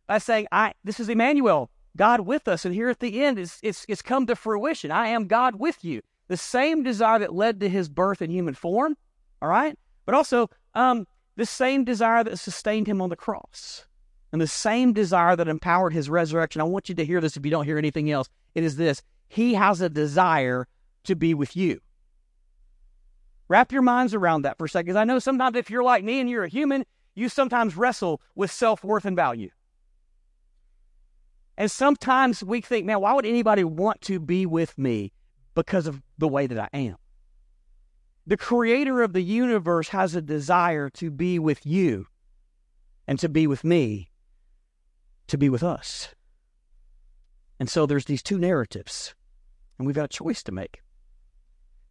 by 0.08 0.18
saying, 0.18 0.48
I, 0.52 0.74
This 0.84 1.00
is 1.00 1.10
Emmanuel, 1.10 1.70
God 1.96 2.22
with 2.22 2.48
us. 2.48 2.66
And 2.66 2.74
here 2.74 2.90
at 2.90 3.00
the 3.00 3.24
end, 3.24 3.38
it's, 3.38 3.60
it's, 3.62 3.86
it's 3.88 4.02
come 4.02 4.26
to 4.26 4.36
fruition. 4.36 4.90
I 4.90 5.10
am 5.10 5.28
God 5.28 5.56
with 5.56 5.84
you. 5.86 6.02
The 6.28 6.38
same 6.38 6.84
desire 6.84 7.20
that 7.20 7.34
led 7.34 7.60
to 7.60 7.70
his 7.70 7.90
birth 7.90 8.22
in 8.22 8.32
human 8.32 8.54
form, 8.54 8.98
all 9.42 9.50
right? 9.50 9.78
But 10.06 10.16
also 10.16 10.50
um, 10.74 11.08
the 11.36 11.46
same 11.46 11.84
desire 11.84 12.24
that 12.24 12.38
sustained 12.38 12.88
him 12.88 13.02
on 13.02 13.10
the 13.10 13.16
cross 13.16 13.86
and 14.32 14.42
the 14.42 14.48
same 14.48 14.92
desire 14.92 15.36
that 15.36 15.48
empowered 15.48 15.94
his 15.94 16.10
resurrection. 16.10 16.62
I 16.62 16.66
want 16.66 16.90
you 16.90 16.96
to 16.96 17.06
hear 17.06 17.22
this 17.22 17.38
if 17.38 17.46
you 17.46 17.52
don't 17.52 17.66
hear 17.66 17.78
anything 17.78 18.12
else. 18.12 18.28
It 18.54 18.64
is 18.64 18.76
this 18.76 19.02
He 19.28 19.54
has 19.54 19.82
a 19.82 19.90
desire 19.90 20.68
to 21.04 21.16
be 21.16 21.34
with 21.34 21.56
you. 21.56 21.80
Wrap 23.48 23.72
your 23.72 23.84
minds 23.84 24.14
around 24.14 24.42
that 24.42 24.58
for 24.58 24.66
a 24.66 24.70
second. 24.70 24.98
I 24.98 25.04
know 25.04 25.20
sometimes 25.20 25.56
if 25.56 25.70
you're 25.70 25.84
like 25.84 26.04
me 26.04 26.20
and 26.20 26.30
you're 26.30 26.44
a 26.44 26.50
human, 26.50 26.86
you 27.14 27.30
sometimes 27.30 27.78
wrestle 27.78 28.22
with 28.34 28.52
self 28.52 28.84
worth 28.84 29.06
and 29.06 29.16
value. 29.16 29.52
And 31.58 31.72
sometimes 31.72 32.44
we 32.44 32.60
think, 32.60 32.86
man, 32.86 33.00
why 33.02 33.14
would 33.14 33.26
anybody 33.26 33.64
want 33.64 34.02
to 34.02 34.20
be 34.20 34.46
with 34.46 34.78
me 34.78 35.14
because 35.56 35.88
of 35.88 36.02
the 36.18 36.28
way 36.28 36.46
that 36.48 36.60
I 36.60 36.78
am? 36.78 36.98
The 38.28 38.38
creator 38.38 39.02
of 39.02 39.14
the 39.14 39.22
universe 39.22 39.90
has 39.90 40.16
a 40.16 40.22
desire 40.22 40.90
to 40.92 41.12
be 41.12 41.40
with 41.40 41.66
you 41.66 42.08
and 43.08 43.20
to 43.20 43.30
be 43.30 43.48
with 43.48 43.64
me, 43.64 44.10
to 45.28 45.38
be 45.38 45.50
with 45.50 45.64
us. 45.64 46.16
And 47.60 47.70
so 47.70 47.86
there's 47.86 48.06
these 48.06 48.24
two 48.24 48.38
narratives, 48.38 49.14
and 49.78 49.86
we've 49.86 49.96
got 49.96 50.06
a 50.06 50.08
choice 50.08 50.44
to 50.44 50.52
make. 50.52 50.82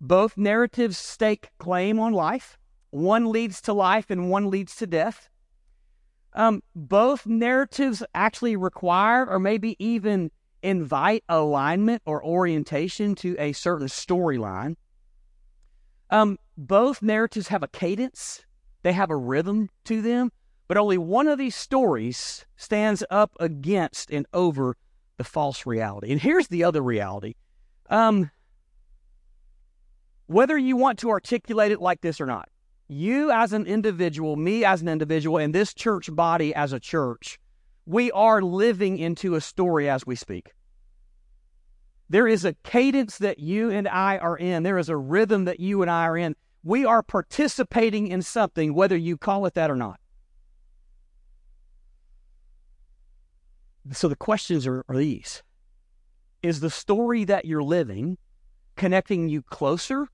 Both 0.01 0.37
narratives 0.37 0.99
stake 0.99 1.51
claim 1.59 1.99
on 1.99 2.13
life. 2.13 2.59
One 2.91 3.31
leads 3.31 3.61
to 3.63 3.73
life 3.73 4.11
and 4.11 4.29
one 4.29 4.51
leads 4.51 4.77
to 4.77 4.87
death. 4.87 5.29
Um, 6.35 6.63
both 6.75 7.27
narratives 7.27 8.03
actually 8.15 8.57
require 8.57 9.25
or 9.27 9.39
maybe 9.39 9.77
even 9.79 10.31
invite 10.65 11.23
alignment 11.29 12.03
or 12.07 12.25
orientation 12.25 13.15
to 13.17 13.37
a 13.39 13.53
certain 13.53 13.87
storyline. 13.87 14.75
Um, 16.11 16.39
both 16.57 17.03
narratives 17.03 17.49
have 17.49 17.63
a 17.63 17.69
cadence, 17.69 18.45
they 18.83 18.93
have 18.93 19.11
a 19.11 19.17
rhythm 19.17 19.69
to 19.85 20.01
them, 20.01 20.33
but 20.67 20.77
only 20.77 20.99
one 20.99 21.27
of 21.27 21.39
these 21.39 21.55
stories 21.55 22.47
stands 22.57 23.05
up 23.11 23.37
against 23.39 24.11
and 24.11 24.27
over 24.33 24.77
the 25.19 25.25
false 25.25 25.67
reality. 25.67 26.11
And 26.11 26.21
here's 26.21 26.49
the 26.49 26.65
other 26.65 26.83
reality. 26.83 27.35
Um, 27.91 28.31
whether 30.27 30.57
you 30.57 30.77
want 30.77 30.99
to 31.01 31.11
articulate 31.11 31.73
it 31.73 31.81
like 31.81 32.01
this 32.01 32.21
or 32.21 32.27
not, 32.27 32.49
you 32.89 33.31
as 33.31 33.53
an 33.53 33.67
individual, 33.67 34.37
me 34.37 34.65
as 34.65 34.83
an 34.83 34.89
individual, 34.89 35.39
and 35.39 35.55
this 35.55 35.75
church 35.75 36.15
body 36.15 36.55
as 36.55 36.73
a 36.73 36.81
church, 36.81 37.39
we 37.87 38.11
are 38.13 38.41
living 38.43 38.99
into 38.99 39.35
a 39.35 39.41
story 39.41 39.89
as 39.89 40.07
we 40.07 40.17
speak. 40.17 40.53
There 42.09 42.29
is 42.29 42.45
a 42.45 42.55
cadence 42.55 43.19
that 43.19 43.39
you 43.39 43.71
and 43.71 43.89
I 43.89 44.19
are 44.19 44.37
in. 44.37 44.63
There 44.63 44.79
is 44.79 44.89
a 44.89 44.97
rhythm 44.97 45.45
that 45.47 45.61
you 45.61 45.83
and 45.83 45.91
I 45.91 46.07
are 46.07 46.17
in. 46.17 46.37
We 46.63 46.85
are 46.85 47.03
participating 47.03 48.09
in 48.09 48.23
something, 48.23 48.75
whether 48.75 48.97
you 48.97 49.17
call 49.17 49.47
it 49.47 49.55
that 49.55 49.71
or 49.71 49.77
not. 49.77 49.99
So 53.93 54.09
the 54.09 54.17
questions 54.17 54.67
are, 54.67 54.85
are 54.89 54.97
these 54.97 55.43
Is 56.43 56.61
the 56.61 56.71
story 56.71 57.25
that 57.25 57.45
you're 57.45 57.63
living 57.63 58.17
connecting 58.77 59.29
you 59.29 59.43
closer 59.43 60.09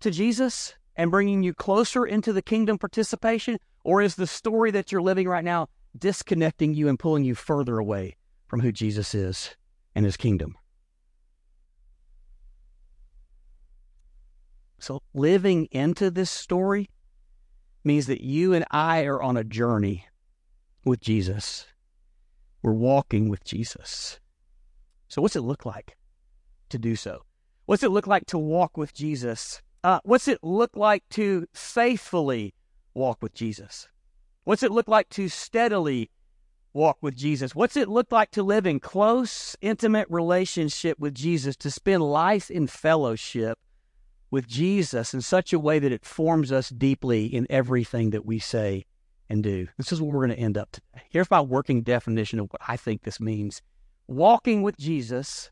to 0.00 0.10
Jesus 0.10 0.74
and 0.96 1.10
bringing 1.10 1.42
you 1.42 1.54
closer 1.54 2.04
into 2.04 2.32
the 2.32 2.42
kingdom 2.42 2.76
participation? 2.76 3.58
Or 3.84 4.02
is 4.02 4.16
the 4.16 4.26
story 4.26 4.72
that 4.72 4.90
you're 4.90 5.02
living 5.02 5.28
right 5.28 5.44
now 5.44 5.68
disconnecting 5.98 6.74
you 6.74 6.88
and 6.88 6.98
pulling 6.98 7.24
you 7.24 7.34
further 7.34 7.78
away 7.78 8.16
from 8.46 8.60
who 8.60 8.72
Jesus 8.72 9.14
is 9.14 9.56
and 9.94 10.04
his 10.04 10.16
kingdom? 10.16 10.56
So, 14.78 15.02
living 15.12 15.66
into 15.72 16.10
this 16.10 16.30
story 16.30 16.88
means 17.82 18.06
that 18.06 18.20
you 18.20 18.54
and 18.54 18.64
I 18.70 19.04
are 19.04 19.20
on 19.20 19.36
a 19.36 19.42
journey 19.42 20.06
with 20.84 21.00
Jesus. 21.00 21.66
We're 22.62 22.72
walking 22.72 23.28
with 23.28 23.42
Jesus. 23.44 24.20
So, 25.08 25.20
what's 25.20 25.36
it 25.36 25.40
look 25.40 25.66
like 25.66 25.96
to 26.68 26.78
do 26.78 26.94
so? 26.94 27.22
What's 27.66 27.82
it 27.82 27.90
look 27.90 28.06
like 28.06 28.26
to 28.26 28.38
walk 28.38 28.76
with 28.76 28.94
Jesus 28.94 29.60
uh, 29.84 30.00
what's 30.04 30.28
it 30.28 30.42
look 30.42 30.76
like 30.76 31.08
to 31.10 31.46
faithfully 31.52 32.54
walk 32.94 33.22
with 33.22 33.34
Jesus? 33.34 33.88
What's 34.48 34.62
it 34.62 34.72
look 34.72 34.88
like 34.88 35.10
to 35.10 35.28
steadily 35.28 36.10
walk 36.72 36.96
with 37.02 37.14
Jesus? 37.14 37.54
What's 37.54 37.76
it 37.76 37.86
look 37.86 38.10
like 38.10 38.30
to 38.30 38.42
live 38.42 38.64
in 38.64 38.80
close, 38.80 39.54
intimate 39.60 40.06
relationship 40.08 40.98
with 40.98 41.14
Jesus, 41.14 41.54
to 41.56 41.70
spend 41.70 42.02
life 42.02 42.50
in 42.50 42.66
fellowship 42.66 43.58
with 44.30 44.48
Jesus 44.48 45.12
in 45.12 45.20
such 45.20 45.52
a 45.52 45.58
way 45.58 45.78
that 45.78 45.92
it 45.92 46.02
forms 46.02 46.50
us 46.50 46.70
deeply 46.70 47.26
in 47.26 47.46
everything 47.50 48.08
that 48.08 48.24
we 48.24 48.38
say 48.38 48.86
and 49.28 49.42
do? 49.42 49.68
This 49.76 49.92
is 49.92 50.00
what 50.00 50.14
we're 50.14 50.26
going 50.26 50.38
to 50.38 50.42
end 50.42 50.56
up 50.56 50.72
today. 50.72 51.02
Here's 51.10 51.30
my 51.30 51.42
working 51.42 51.82
definition 51.82 52.40
of 52.40 52.50
what 52.50 52.62
I 52.66 52.78
think 52.78 53.02
this 53.02 53.20
means. 53.20 53.60
Walking 54.06 54.62
with 54.62 54.78
Jesus 54.78 55.50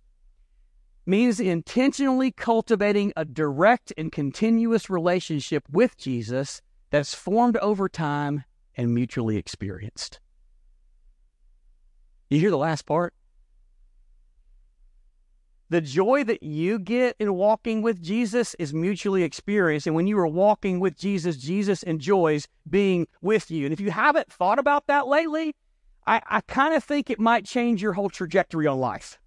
means 1.04 1.38
intentionally 1.38 2.30
cultivating 2.30 3.12
a 3.14 3.26
direct 3.26 3.92
and 3.98 4.10
continuous 4.10 4.88
relationship 4.88 5.64
with 5.70 5.98
Jesus 5.98 6.62
that's 6.88 7.14
formed 7.14 7.58
over 7.58 7.90
time 7.90 8.44
and 8.76 8.94
mutually 8.94 9.36
experienced. 9.36 10.20
You 12.28 12.40
hear 12.40 12.50
the 12.50 12.58
last 12.58 12.86
part? 12.86 13.14
The 15.68 15.80
joy 15.80 16.22
that 16.24 16.42
you 16.42 16.78
get 16.78 17.16
in 17.18 17.34
walking 17.34 17.82
with 17.82 18.00
Jesus 18.00 18.54
is 18.58 18.72
mutually 18.72 19.24
experienced. 19.24 19.86
And 19.86 19.96
when 19.96 20.06
you 20.06 20.16
are 20.18 20.26
walking 20.26 20.78
with 20.78 20.96
Jesus, 20.96 21.36
Jesus 21.36 21.82
enjoys 21.82 22.46
being 22.68 23.08
with 23.20 23.50
you. 23.50 23.66
And 23.66 23.72
if 23.72 23.80
you 23.80 23.90
haven't 23.90 24.32
thought 24.32 24.60
about 24.60 24.86
that 24.86 25.08
lately, 25.08 25.54
I, 26.06 26.22
I 26.28 26.40
kind 26.42 26.74
of 26.74 26.84
think 26.84 27.10
it 27.10 27.18
might 27.18 27.44
change 27.44 27.82
your 27.82 27.94
whole 27.94 28.10
trajectory 28.10 28.66
on 28.68 28.78
life 28.78 29.18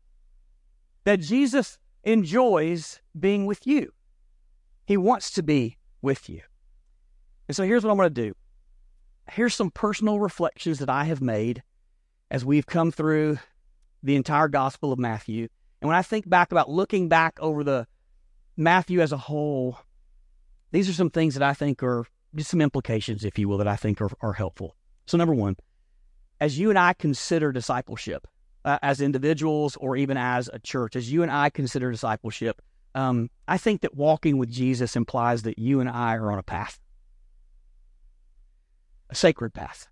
that 1.03 1.19
Jesus 1.19 1.77
enjoys 2.03 3.01
being 3.19 3.45
with 3.45 3.67
you. 3.67 3.91
He 4.85 4.95
wants 4.95 5.31
to 5.31 5.43
be 5.43 5.77
with 6.01 6.29
you. 6.29 6.41
And 7.47 7.55
so 7.55 7.63
here's 7.63 7.83
what 7.83 7.91
I'm 7.91 7.97
going 7.97 8.13
to 8.13 8.27
do. 8.27 8.33
Here's 9.31 9.53
some 9.53 9.71
personal 9.71 10.19
reflections 10.19 10.79
that 10.79 10.89
I 10.89 11.05
have 11.05 11.21
made 11.21 11.63
as 12.31 12.45
we've 12.45 12.65
come 12.65 12.91
through 12.91 13.39
the 14.03 14.15
entire 14.15 14.47
Gospel 14.47 14.91
of 14.91 14.99
Matthew. 14.99 15.47
And 15.81 15.87
when 15.87 15.97
I 15.97 16.01
think 16.01 16.29
back 16.29 16.51
about 16.51 16.69
looking 16.69 17.09
back 17.09 17.37
over 17.39 17.63
the 17.63 17.87
Matthew 18.57 19.01
as 19.01 19.11
a 19.11 19.17
whole, 19.17 19.77
these 20.71 20.89
are 20.89 20.93
some 20.93 21.09
things 21.09 21.35
that 21.35 21.43
I 21.43 21.53
think 21.53 21.81
are 21.83 22.05
just 22.35 22.51
some 22.51 22.61
implications, 22.61 23.23
if 23.23 23.39
you 23.39 23.47
will, 23.47 23.57
that 23.57 23.67
I 23.67 23.75
think 23.75 24.01
are, 24.01 24.11
are 24.21 24.33
helpful. 24.33 24.75
So, 25.05 25.17
number 25.17 25.33
one, 25.33 25.55
as 26.39 26.59
you 26.59 26.69
and 26.69 26.77
I 26.77 26.93
consider 26.93 27.51
discipleship, 27.51 28.27
uh, 28.65 28.77
as 28.81 29.01
individuals 29.01 29.77
or 29.77 29.95
even 29.95 30.17
as 30.17 30.49
a 30.51 30.59
church, 30.59 30.95
as 30.95 31.11
you 31.11 31.23
and 31.23 31.31
I 31.31 31.49
consider 31.49 31.91
discipleship, 31.91 32.61
um, 32.95 33.29
I 33.47 33.57
think 33.57 33.81
that 33.81 33.95
walking 33.95 34.37
with 34.37 34.49
Jesus 34.49 34.95
implies 34.95 35.43
that 35.43 35.57
you 35.57 35.79
and 35.79 35.89
I 35.89 36.15
are 36.15 36.31
on 36.31 36.39
a 36.39 36.43
path, 36.43 36.79
a 39.09 39.15
sacred 39.15 39.53
path. 39.53 39.87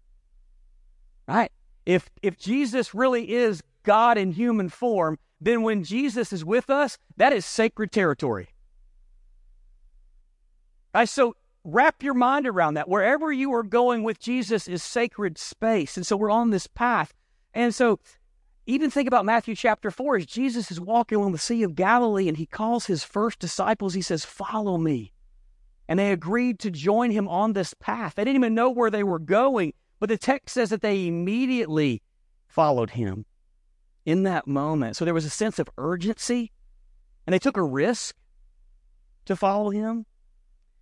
Right? 1.28 1.52
If 1.86 2.10
if 2.22 2.38
Jesus 2.38 2.94
really 2.94 3.32
is 3.32 3.64
God 3.84 4.18
in 4.18 4.32
human 4.32 4.70
form, 4.70 5.18
then 5.40 5.64
when 5.64 5.84
Jesus 5.84 6.34
is 6.34 6.44
with 6.44 6.70
us, 6.70 6.98
that 7.18 7.34
is 7.34 7.46
sacred 7.46 7.92
territory. 7.92 8.50
Right? 10.94 11.08
So 11.08 11.36
wrap 11.64 12.02
your 12.02 12.14
mind 12.14 12.48
around 12.48 12.76
that. 12.76 12.90
Wherever 12.90 13.32
you 13.32 13.54
are 13.54 13.64
going 13.64 14.04
with 14.04 14.20
Jesus 14.20 14.68
is 14.68 14.82
sacred 14.84 15.38
space. 15.38 15.98
And 15.98 16.06
so 16.06 16.16
we're 16.18 16.32
on 16.32 16.50
this 16.50 16.68
path 16.68 17.14
And 17.54 17.74
so 17.74 18.00
even 18.66 18.90
think 18.92 19.08
about 19.08 19.26
Matthew 19.26 19.56
chapter 19.56 19.90
4 19.90 20.18
as 20.18 20.26
Jesus 20.26 20.72
is 20.72 20.80
walking 20.80 21.18
on 21.18 21.32
the 21.32 21.38
Sea 21.38 21.64
of 21.64 21.76
Galilee 21.76 22.28
and 22.28 22.38
he 22.38 22.46
calls 22.46 22.86
his 22.86 23.04
first 23.04 23.40
disciples, 23.40 23.94
he 23.94 24.02
says, 24.02 24.26
Follow 24.26 24.78
me. 24.78 25.14
And 25.88 25.98
they 25.98 26.12
agreed 26.12 26.60
to 26.60 26.72
join 26.72 27.12
him 27.12 27.28
on 27.28 27.54
this 27.54 27.74
path. 27.74 28.16
They 28.16 28.24
didn't 28.24 28.42
even 28.42 28.54
know 28.54 28.70
where 28.70 28.90
they 28.90 29.04
were 29.04 29.20
going, 29.20 29.74
but 30.00 30.10
the 30.10 30.18
text 30.18 30.54
says 30.54 30.70
that 30.70 30.82
they 30.82 31.08
immediately 31.08 32.02
followed 32.48 32.92
him 32.92 33.26
in 34.06 34.24
that 34.24 34.48
moment. 34.48 34.96
So 34.96 35.06
there 35.06 35.14
was 35.14 35.26
a 35.26 35.30
sense 35.30 35.60
of 35.60 35.70
urgency, 35.78 36.52
and 37.26 37.34
they 37.34 37.40
took 37.40 37.58
a 37.58 37.64
risk 37.64 38.16
to 39.26 39.36
follow 39.36 39.70
him. 39.70 40.06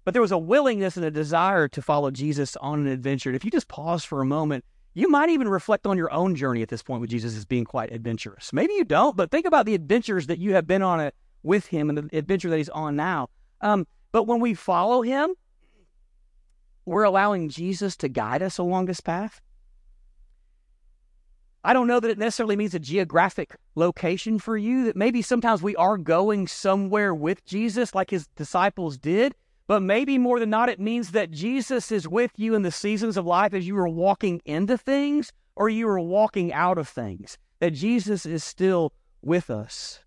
But 0.03 0.13
there 0.13 0.21
was 0.21 0.31
a 0.31 0.37
willingness 0.37 0.97
and 0.97 1.05
a 1.05 1.11
desire 1.11 1.67
to 1.69 1.81
follow 1.81 2.11
Jesus 2.11 2.55
on 2.57 2.81
an 2.81 2.87
adventure. 2.87 3.29
And 3.29 3.35
if 3.35 3.43
you 3.43 3.49
just 3.49 3.67
pause 3.67 4.03
for 4.03 4.21
a 4.21 4.25
moment, 4.25 4.63
you 4.93 5.09
might 5.09 5.29
even 5.29 5.49
reflect 5.49 5.87
on 5.87 5.97
your 5.97 6.11
own 6.13 6.35
journey 6.35 6.61
at 6.61 6.69
this 6.69 6.83
point 6.83 7.01
with 7.01 7.09
Jesus 7.09 7.35
as 7.35 7.43
being 7.43 7.65
quite 7.65 7.91
adventurous. 7.91 8.53
Maybe 8.53 8.73
you 8.73 8.85
don't, 8.85 9.17
but 9.17 9.31
think 9.31 9.45
about 9.45 9.65
the 9.65 9.73
adventures 9.73 10.27
that 10.27 10.39
you 10.39 10.53
have 10.53 10.67
been 10.67 10.81
on 10.83 10.99
it 10.99 11.15
with 11.43 11.65
him 11.65 11.89
and 11.89 11.97
the 11.97 12.17
adventure 12.17 12.49
that 12.49 12.57
he's 12.57 12.69
on 12.69 12.95
now. 12.95 13.29
Um, 13.61 13.87
but 14.15 14.27
when 14.27 14.39
we 14.39 14.53
follow 14.53 15.01
him, 15.01 15.35
we're 16.85 17.03
allowing 17.03 17.49
Jesus 17.49 17.97
to 17.97 18.07
guide 18.07 18.41
us 18.41 18.57
along 18.57 18.85
this 18.85 19.01
path. 19.01 19.41
I 21.65 21.73
don't 21.73 21.87
know 21.87 21.99
that 21.99 22.11
it 22.11 22.17
necessarily 22.17 22.55
means 22.55 22.73
a 22.73 22.79
geographic 22.79 23.57
location 23.75 24.39
for 24.39 24.55
you, 24.55 24.85
that 24.85 24.95
maybe 24.95 25.21
sometimes 25.21 25.61
we 25.61 25.75
are 25.75 25.97
going 25.97 26.47
somewhere 26.47 27.13
with 27.13 27.43
Jesus 27.43 27.93
like 27.93 28.09
his 28.09 28.27
disciples 28.37 28.97
did, 28.97 29.35
but 29.67 29.81
maybe 29.81 30.17
more 30.17 30.39
than 30.39 30.49
not, 30.49 30.69
it 30.69 30.79
means 30.79 31.11
that 31.11 31.31
Jesus 31.31 31.91
is 31.91 32.07
with 32.07 32.31
you 32.37 32.55
in 32.55 32.61
the 32.61 32.71
seasons 32.71 33.17
of 33.17 33.25
life 33.25 33.53
as 33.53 33.67
you 33.67 33.77
are 33.77 33.89
walking 33.89 34.41
into 34.45 34.77
things 34.77 35.33
or 35.57 35.67
you 35.67 35.89
are 35.89 35.99
walking 35.99 36.53
out 36.53 36.77
of 36.77 36.87
things, 36.87 37.37
that 37.59 37.71
Jesus 37.71 38.25
is 38.25 38.45
still 38.45 38.93
with 39.21 39.49
us. 39.49 40.04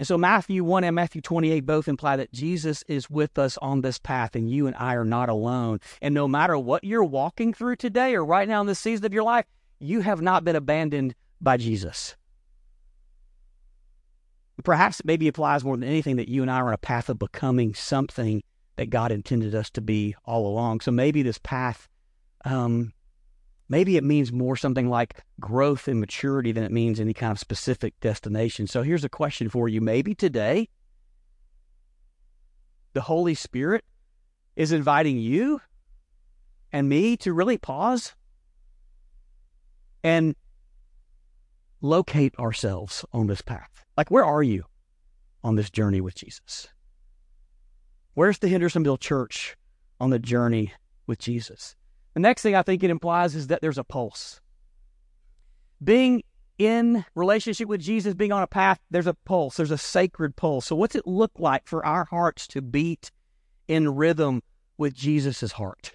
And 0.00 0.06
so 0.06 0.16
Matthew 0.16 0.64
1 0.64 0.82
and 0.82 0.96
Matthew 0.96 1.20
28 1.20 1.66
both 1.66 1.86
imply 1.86 2.16
that 2.16 2.32
Jesus 2.32 2.82
is 2.88 3.10
with 3.10 3.38
us 3.38 3.58
on 3.58 3.82
this 3.82 3.98
path 3.98 4.34
and 4.34 4.50
you 4.50 4.66
and 4.66 4.74
I 4.76 4.94
are 4.94 5.04
not 5.04 5.28
alone. 5.28 5.78
And 6.00 6.14
no 6.14 6.26
matter 6.26 6.56
what 6.56 6.84
you're 6.84 7.04
walking 7.04 7.52
through 7.52 7.76
today 7.76 8.14
or 8.14 8.24
right 8.24 8.48
now 8.48 8.62
in 8.62 8.66
this 8.66 8.78
season 8.78 9.04
of 9.04 9.12
your 9.12 9.24
life, 9.24 9.44
you 9.78 10.00
have 10.00 10.22
not 10.22 10.42
been 10.42 10.56
abandoned 10.56 11.14
by 11.38 11.58
Jesus. 11.58 12.16
Perhaps 14.64 15.00
it 15.00 15.06
maybe 15.06 15.28
applies 15.28 15.64
more 15.64 15.76
than 15.76 15.86
anything 15.86 16.16
that 16.16 16.30
you 16.30 16.40
and 16.40 16.50
I 16.50 16.60
are 16.60 16.68
on 16.68 16.72
a 16.72 16.78
path 16.78 17.10
of 17.10 17.18
becoming 17.18 17.74
something 17.74 18.42
that 18.76 18.88
God 18.88 19.12
intended 19.12 19.54
us 19.54 19.68
to 19.68 19.82
be 19.82 20.14
all 20.24 20.46
along. 20.46 20.80
So 20.80 20.90
maybe 20.90 21.20
this 21.20 21.36
path, 21.36 21.90
um, 22.46 22.94
maybe 23.70 23.96
it 23.96 24.04
means 24.04 24.32
more 24.32 24.56
something 24.56 24.90
like 24.90 25.22
growth 25.38 25.88
and 25.88 25.98
maturity 25.98 26.52
than 26.52 26.64
it 26.64 26.72
means 26.72 27.00
any 27.00 27.14
kind 27.14 27.30
of 27.30 27.38
specific 27.38 27.98
destination. 28.00 28.66
So 28.66 28.82
here's 28.82 29.04
a 29.04 29.08
question 29.08 29.48
for 29.48 29.68
you. 29.68 29.80
Maybe 29.80 30.14
today, 30.14 30.68
the 32.92 33.00
Holy 33.00 33.34
Spirit 33.34 33.84
is 34.56 34.72
inviting 34.72 35.16
you 35.16 35.62
and 36.72 36.88
me 36.88 37.16
to 37.18 37.32
really 37.32 37.56
pause 37.56 38.14
and 40.02 40.34
locate 41.80 42.36
ourselves 42.38 43.04
on 43.12 43.28
this 43.28 43.40
path. 43.40 43.84
Like, 43.96 44.10
where 44.10 44.24
are 44.24 44.42
you 44.42 44.64
on 45.44 45.54
this 45.54 45.70
journey 45.70 46.00
with 46.00 46.16
Jesus? 46.16 46.68
Where's 48.14 48.38
the 48.38 48.48
Hendersonville 48.48 48.98
Church 48.98 49.56
on 50.00 50.10
the 50.10 50.18
journey 50.18 50.72
with 51.06 51.20
Jesus? 51.20 51.76
The 52.20 52.28
next 52.28 52.42
thing 52.42 52.54
I 52.54 52.60
think 52.60 52.82
it 52.82 52.90
implies 52.90 53.34
is 53.34 53.46
that 53.46 53.62
there's 53.62 53.78
a 53.78 53.82
pulse. 53.82 54.42
Being 55.82 56.22
in 56.58 57.06
relationship 57.14 57.66
with 57.66 57.80
Jesus, 57.80 58.12
being 58.12 58.30
on 58.30 58.42
a 58.42 58.46
path, 58.46 58.78
there's 58.90 59.06
a 59.06 59.14
pulse, 59.14 59.56
there's 59.56 59.70
a 59.70 59.78
sacred 59.78 60.36
pulse. 60.36 60.66
So, 60.66 60.76
what's 60.76 60.94
it 60.94 61.06
look 61.06 61.30
like 61.38 61.66
for 61.66 61.82
our 61.82 62.04
hearts 62.04 62.46
to 62.48 62.60
beat 62.60 63.10
in 63.68 63.94
rhythm 63.94 64.42
with 64.76 64.92
Jesus' 64.92 65.52
heart? 65.52 65.92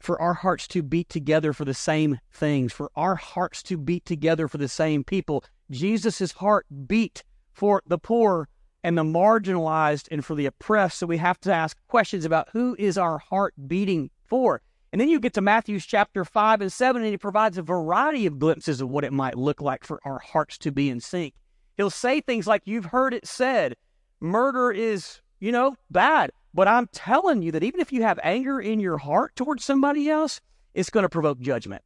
for 0.00 0.20
our 0.20 0.34
hearts 0.34 0.66
to 0.66 0.82
beat 0.82 1.08
together 1.08 1.52
for 1.52 1.64
the 1.64 1.72
same 1.72 2.18
things, 2.32 2.72
for 2.72 2.90
our 2.96 3.14
hearts 3.14 3.62
to 3.62 3.78
beat 3.78 4.04
together 4.04 4.48
for 4.48 4.58
the 4.58 4.66
same 4.66 5.04
people. 5.04 5.44
Jesus' 5.70 6.32
heart 6.32 6.66
beat 6.88 7.22
for 7.52 7.84
the 7.86 7.98
poor 7.98 8.48
and 8.84 8.98
the 8.98 9.04
marginalized 9.04 10.08
and 10.10 10.24
for 10.24 10.34
the 10.34 10.46
oppressed. 10.46 10.98
So 10.98 11.06
we 11.06 11.18
have 11.18 11.40
to 11.40 11.52
ask 11.52 11.76
questions 11.88 12.24
about 12.24 12.48
who 12.52 12.76
is 12.78 12.98
our 12.98 13.18
heart 13.18 13.54
beating 13.66 14.10
for. 14.24 14.60
And 14.92 15.00
then 15.00 15.08
you 15.08 15.20
get 15.20 15.32
to 15.34 15.40
Matthew's 15.40 15.86
chapter 15.86 16.24
5 16.24 16.60
and 16.60 16.72
7, 16.72 17.02
and 17.02 17.10
he 17.10 17.16
provides 17.16 17.56
a 17.56 17.62
variety 17.62 18.26
of 18.26 18.38
glimpses 18.38 18.80
of 18.80 18.90
what 18.90 19.04
it 19.04 19.12
might 19.12 19.38
look 19.38 19.60
like 19.60 19.84
for 19.84 20.00
our 20.04 20.18
hearts 20.18 20.58
to 20.58 20.72
be 20.72 20.90
in 20.90 21.00
sync. 21.00 21.34
He'll 21.78 21.88
say 21.88 22.20
things 22.20 22.46
like, 22.46 22.62
You've 22.66 22.84
heard 22.84 23.14
it 23.14 23.26
said, 23.26 23.76
murder 24.20 24.70
is, 24.70 25.20
you 25.40 25.52
know, 25.52 25.76
bad. 25.90 26.30
But 26.54 26.68
I'm 26.68 26.88
telling 26.92 27.42
you 27.42 27.52
that 27.52 27.64
even 27.64 27.80
if 27.80 27.92
you 27.92 28.02
have 28.02 28.20
anger 28.22 28.60
in 28.60 28.80
your 28.80 28.98
heart 28.98 29.34
towards 29.36 29.64
somebody 29.64 30.10
else, 30.10 30.40
it's 30.74 30.90
going 30.90 31.04
to 31.04 31.08
provoke 31.08 31.40
judgment. 31.40 31.82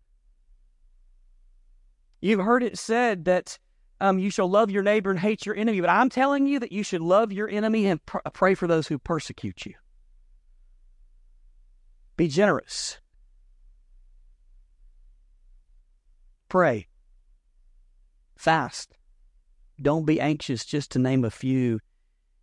You've 2.20 2.40
heard 2.40 2.64
it 2.64 2.78
said 2.78 3.24
that 3.26 3.58
um, 4.00 4.18
you 4.18 4.30
shall 4.30 4.48
love 4.48 4.70
your 4.70 4.82
neighbor 4.82 5.10
and 5.10 5.18
hate 5.18 5.46
your 5.46 5.54
enemy, 5.54 5.80
but 5.80 5.90
I'm 5.90 6.08
telling 6.08 6.46
you 6.46 6.58
that 6.60 6.72
you 6.72 6.82
should 6.82 7.00
love 7.00 7.32
your 7.32 7.48
enemy 7.48 7.86
and 7.86 8.04
pr- 8.04 8.18
pray 8.32 8.54
for 8.54 8.66
those 8.66 8.88
who 8.88 8.98
persecute 8.98 9.66
you. 9.66 9.74
Be 12.16 12.28
generous. 12.28 12.98
Pray. 16.48 16.88
Fast. 18.36 18.94
Don't 19.80 20.06
be 20.06 20.20
anxious, 20.20 20.64
just 20.64 20.90
to 20.92 20.98
name 20.98 21.24
a 21.24 21.30
few 21.30 21.80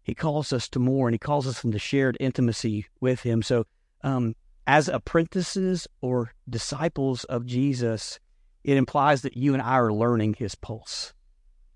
he 0.04 0.14
calls 0.14 0.52
us 0.52 0.68
to 0.70 0.80
more 0.80 1.08
and 1.08 1.16
he 1.16 1.20
calls 1.20 1.48
us 1.48 1.64
into 1.64 1.80
shared 1.80 2.18
intimacy 2.20 2.88
with 3.00 3.22
him. 3.22 3.42
So, 3.42 3.66
um, 4.04 4.36
as 4.68 4.90
apprentices 4.90 5.88
or 6.02 6.34
disciples 6.50 7.24
of 7.26 7.46
Jesus, 7.46 8.20
it 8.64 8.78
implies 8.78 9.22
that 9.22 9.38
you 9.38 9.54
and 9.54 9.62
I 9.62 9.80
are 9.80 9.94
learning 9.94 10.36
his 10.38 10.56
pulse. 10.56 11.14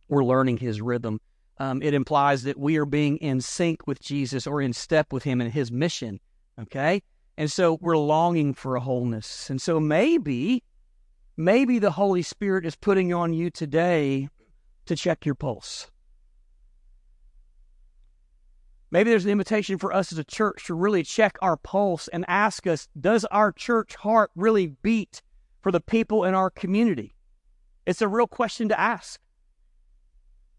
We're 0.07 0.23
learning 0.23 0.57
his 0.57 0.81
rhythm. 0.81 1.19
Um, 1.59 1.81
it 1.81 1.93
implies 1.93 2.43
that 2.43 2.59
we 2.59 2.77
are 2.77 2.85
being 2.85 3.17
in 3.17 3.41
sync 3.41 3.87
with 3.87 3.99
Jesus 3.99 4.45
or 4.45 4.61
in 4.61 4.73
step 4.73 5.11
with 5.11 5.23
him 5.23 5.41
in 5.41 5.51
his 5.51 5.71
mission. 5.71 6.19
Okay? 6.59 7.01
And 7.37 7.51
so 7.51 7.77
we're 7.81 7.97
longing 7.97 8.53
for 8.53 8.75
a 8.75 8.79
wholeness. 8.79 9.49
And 9.49 9.61
so 9.61 9.79
maybe, 9.79 10.63
maybe 11.35 11.79
the 11.79 11.91
Holy 11.91 12.21
Spirit 12.21 12.65
is 12.65 12.75
putting 12.75 13.13
on 13.13 13.33
you 13.33 13.49
today 13.49 14.29
to 14.85 14.95
check 14.95 15.25
your 15.25 15.35
pulse 15.35 15.89
Maybe 18.89 19.09
there's 19.09 19.25
an 19.25 19.31
invitation 19.31 19.77
for 19.77 19.93
us 19.93 20.13
as 20.13 20.17
a 20.17 20.23
church 20.23 20.65
to 20.67 20.73
really 20.73 21.03
check 21.03 21.37
our 21.41 21.57
pulse 21.57 22.07
and 22.07 22.23
ask 22.27 22.65
us, 22.65 22.87
does 22.99 23.25
our 23.25 23.51
church 23.51 23.95
heart 23.95 24.31
really 24.35 24.67
beat 24.81 25.21
for 25.61 25.71
the 25.71 25.81
people 25.81 26.23
in 26.23 26.33
our 26.33 26.49
community? 26.49 27.13
It's 27.85 28.01
a 28.01 28.07
real 28.07 28.27
question 28.27 28.69
to 28.69 28.79
ask. 28.79 29.19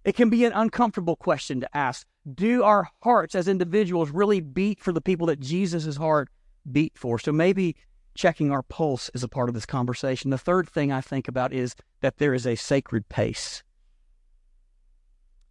It 0.08 0.16
can 0.16 0.30
be 0.30 0.46
an 0.46 0.54
uncomfortable 0.54 1.16
question 1.16 1.60
to 1.60 1.76
ask. 1.76 2.06
Do 2.34 2.62
our 2.62 2.88
hearts 3.02 3.34
as 3.34 3.46
individuals 3.46 4.08
really 4.08 4.40
beat 4.40 4.80
for 4.80 4.90
the 4.90 5.02
people 5.02 5.26
that 5.26 5.38
Jesus' 5.38 5.98
heart 5.98 6.30
beat 6.72 6.96
for? 6.96 7.18
So 7.18 7.30
maybe 7.30 7.76
checking 8.14 8.50
our 8.50 8.62
pulse 8.62 9.10
is 9.12 9.22
a 9.22 9.28
part 9.28 9.50
of 9.50 9.54
this 9.54 9.66
conversation. 9.66 10.30
The 10.30 10.38
third 10.38 10.66
thing 10.66 10.90
I 10.90 11.02
think 11.02 11.28
about 11.28 11.52
is 11.52 11.76
that 12.00 12.16
there 12.16 12.32
is 12.32 12.46
a 12.46 12.56
sacred 12.56 13.10
pace 13.10 13.62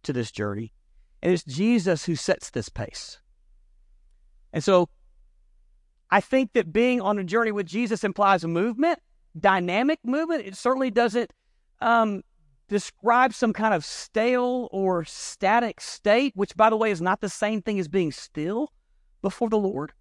to 0.02 0.12
this 0.12 0.32
journey. 0.32 0.72
And 1.22 1.32
it's 1.32 1.44
Jesus 1.44 2.06
who 2.06 2.16
sets 2.16 2.50
this 2.50 2.68
pace. 2.68 3.20
And 4.52 4.64
so 4.64 4.88
I 6.10 6.20
think 6.20 6.54
that 6.54 6.72
being 6.72 7.00
on 7.00 7.16
a 7.20 7.22
journey 7.22 7.52
with 7.52 7.66
Jesus 7.66 8.02
implies 8.02 8.42
a 8.42 8.48
movement, 8.48 8.98
dynamic 9.38 10.00
movement. 10.04 10.44
It 10.44 10.56
certainly 10.56 10.90
doesn't 10.90 11.32
um, 11.80 12.24
describe 12.68 13.34
some 13.34 13.52
kind 13.52 13.74
of 13.74 13.84
stale 13.84 14.68
or 14.70 15.04
static 15.04 15.80
state, 15.80 16.32
which, 16.36 16.56
by 16.56 16.70
the 16.70 16.76
way, 16.76 16.90
is 16.90 17.00
not 17.00 17.20
the 17.20 17.28
same 17.28 17.62
thing 17.62 17.78
as 17.78 17.88
being 17.88 18.12
still 18.12 18.72
before 19.22 19.48
the 19.48 19.58
Lord. 19.58 19.92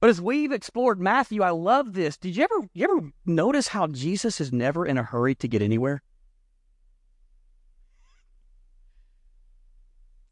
But 0.00 0.10
as 0.10 0.20
we've 0.20 0.52
explored 0.52 1.00
Matthew, 1.00 1.42
I 1.42 1.50
love 1.50 1.94
this. 1.94 2.16
Did 2.16 2.36
you 2.36 2.44
ever 2.44 2.68
you 2.74 2.84
ever 2.84 3.10
notice 3.24 3.68
how 3.68 3.86
Jesus 3.86 4.40
is 4.40 4.52
never 4.52 4.84
in 4.84 4.98
a 4.98 5.02
hurry 5.02 5.34
to 5.36 5.48
get 5.48 5.62
anywhere? 5.62 6.02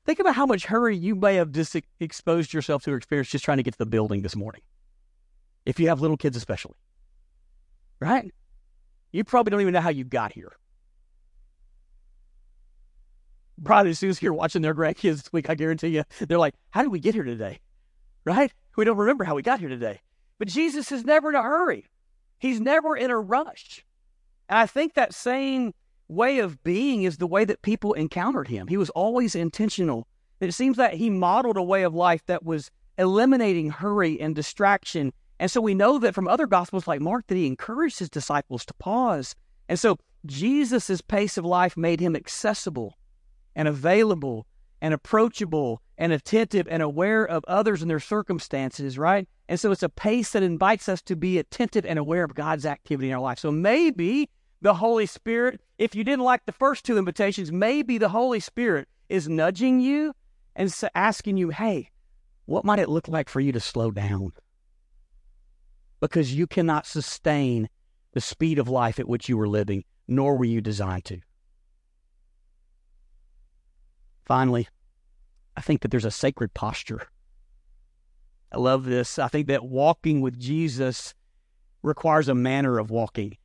Think 0.05 0.19
about 0.19 0.35
how 0.35 0.45
much 0.45 0.67
hurry 0.67 0.97
you 0.97 1.15
may 1.15 1.37
have 1.37 1.51
just 1.51 1.75
exposed 1.99 2.53
yourself 2.53 2.83
to 2.85 2.93
or 2.93 2.97
experienced 2.97 3.33
just 3.33 3.45
trying 3.45 3.57
to 3.57 3.63
get 3.63 3.73
to 3.73 3.79
the 3.79 3.87
building 3.87 4.21
this 4.21 4.37
morning. 4.37 4.61
If 5.65 5.81
you 5.81 5.89
have 5.89 6.03
little 6.03 6.19
kids, 6.19 6.37
especially. 6.37 6.75
Right? 8.01 8.35
You 9.13 9.25
probably 9.25 9.51
don't 9.51 9.63
even 9.63 9.73
know 9.73 9.81
how 9.81 9.89
you 9.89 10.05
got 10.05 10.33
here. 10.33 10.53
Probably 13.63 13.91
as 13.91 13.99
soon 13.99 14.11
as 14.11 14.21
you're 14.21 14.33
watching 14.33 14.63
their 14.63 14.75
grandkids 14.75 15.23
this 15.23 15.33
week, 15.33 15.49
I 15.49 15.55
guarantee 15.55 15.89
you, 15.89 16.05
they're 16.21 16.39
like, 16.39 16.55
How 16.71 16.83
did 16.83 16.91
we 16.91 17.01
get 17.01 17.15
here 17.15 17.25
today? 17.25 17.61
Right? 18.25 18.53
We 18.77 18.85
don't 18.85 18.97
remember 18.97 19.25
how 19.25 19.35
we 19.35 19.43
got 19.43 19.61
here 19.61 19.69
today. 19.69 20.01
But 20.39 20.49
Jesus 20.49 20.91
is 20.91 21.05
never 21.05 21.29
in 21.29 21.37
a 21.37 21.43
hurry. 21.43 21.87
He's 22.39 22.61
never 22.61 22.97
in 22.97 23.11
a 23.11 23.19
rush. 23.19 23.85
And 24.49 24.59
I 24.59 24.67
think 24.67 24.95
that 24.95 25.15
same 25.15 25.73
way 26.09 26.41
of 26.41 26.63
being 26.65 27.05
is 27.05 27.19
the 27.19 27.27
way 27.27 27.45
that 27.45 27.63
people 27.63 27.93
encountered 27.95 28.49
him. 28.49 28.67
He 28.67 28.77
was 28.77 28.91
always 28.91 29.35
intentional. 29.35 30.07
It 30.41 30.53
seems 30.53 30.77
that 30.77 30.95
he 30.95 31.09
modeled 31.09 31.57
a 31.57 31.63
way 31.63 31.85
of 31.85 31.95
life 31.95 32.25
that 32.27 32.45
was 32.45 32.71
eliminating 32.99 33.71
hurry 33.71 34.21
and 34.21 34.35
distraction. 34.35 35.13
And 35.39 35.51
so 35.51 35.61
we 35.61 35.75
know 35.75 35.99
that 35.99 36.15
from 36.15 36.29
other 36.29 36.47
gospels 36.47 36.87
like 36.87 37.01
Mark 37.01 37.27
that 37.29 37.37
he 37.37 37.47
encouraged 37.47 37.99
his 37.99 38.11
disciples 38.11 38.65
to 38.67 38.75
pause. 38.75 39.35
And 39.69 39.79
so 39.79 39.99
Jesus' 40.27 41.01
pace 41.01 41.39
of 41.39 41.45
life 41.45 41.77
made 41.77 42.01
him 42.01 42.17
accessible 42.17 42.97
and 43.57 43.69
available 43.69 44.47
and 44.81 44.93
approachable 44.93 45.81
and 45.97 46.13
attentive 46.13 46.67
and 46.71 46.83
aware 46.83 47.25
of 47.25 47.45
others 47.49 47.81
and 47.81 47.91
their 47.91 48.01
circumstances, 48.01 48.99
right? 48.99 49.29
And 49.49 49.59
so 49.59 49.71
it's 49.73 49.83
a 49.83 49.89
pace 49.89 50.33
that 50.33 50.43
invites 50.43 50.89
us 50.89 51.01
to 51.03 51.17
be 51.17 51.39
attentive 51.39 51.87
and 51.87 51.99
aware 51.99 52.25
of 52.25 52.35
God's 52.35 52.67
activity 52.67 53.09
in 53.09 53.15
our 53.15 53.21
life. 53.21 53.39
So 53.39 53.51
maybe 53.51 54.29
the 54.61 54.75
Holy 54.75 55.07
Spirit, 55.07 55.61
if 55.79 55.95
you 55.95 56.05
didn't 56.05 56.25
like 56.25 56.47
the 56.47 56.53
first 56.53 56.85
two 56.85 56.99
invitations, 56.99 57.53
maybe 57.53 57.99
the 57.99 58.09
Holy 58.09 58.41
Spirit 58.41 58.89
is 59.09 59.29
nudging 59.29 59.81
you 59.81 60.15
and 60.57 60.75
asking 60.95 61.37
you, 61.37 61.51
hey, 61.51 61.91
what 62.47 62.65
might 62.65 62.79
it 62.79 62.89
look 62.89 63.09
like 63.09 63.29
for 63.29 63.41
you 63.41 63.53
to 63.53 63.61
slow 63.61 63.91
down? 63.91 64.33
Because 66.01 66.35
you 66.35 66.47
cannot 66.47 66.87
sustain 66.87 67.69
the 68.13 68.21
speed 68.21 68.59
of 68.59 68.69
life 68.69 68.99
at 68.99 69.09
which 69.09 69.29
you 69.29 69.37
were 69.37 69.49
living, 69.49 69.85
nor 70.09 70.37
were 70.37 70.45
you 70.45 70.61
designed 70.61 71.05
to. 71.07 71.21
Finally, 74.25 74.69
I 75.57 75.61
think 75.61 75.83
that 75.83 75.91
there's 75.91 76.05
a 76.05 76.11
sacred 76.11 76.55
posture. 76.55 77.09
I 78.53 78.59
love 78.59 78.85
this. 78.85 79.19
I 79.19 79.29
think 79.29 79.49
that 79.49 79.65
walking 79.65 80.21
with 80.21 80.39
Jesus 80.39 81.15
requires 81.83 82.29
a 82.29 82.35
manner 82.35 82.79
of 82.79 82.91
walking. 82.91 83.37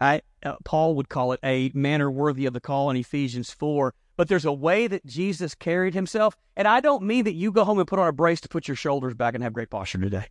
I, 0.00 0.22
uh, 0.42 0.56
Paul 0.64 0.94
would 0.96 1.08
call 1.08 1.32
it 1.32 1.40
a 1.44 1.70
manner 1.74 2.10
worthy 2.10 2.46
of 2.46 2.54
the 2.54 2.60
call 2.60 2.90
in 2.90 2.96
Ephesians 2.96 3.50
4. 3.50 3.94
But 4.16 4.28
there's 4.28 4.44
a 4.44 4.52
way 4.52 4.86
that 4.86 5.06
Jesus 5.06 5.54
carried 5.54 5.94
himself. 5.94 6.36
And 6.56 6.66
I 6.66 6.80
don't 6.80 7.04
mean 7.04 7.24
that 7.24 7.34
you 7.34 7.52
go 7.52 7.64
home 7.64 7.78
and 7.78 7.88
put 7.88 7.98
on 7.98 8.08
a 8.08 8.12
brace 8.12 8.40
to 8.42 8.48
put 8.48 8.68
your 8.68 8.76
shoulders 8.76 9.14
back 9.14 9.34
and 9.34 9.42
have 9.42 9.52
great 9.52 9.70
posture 9.70 9.98
today. 9.98 10.26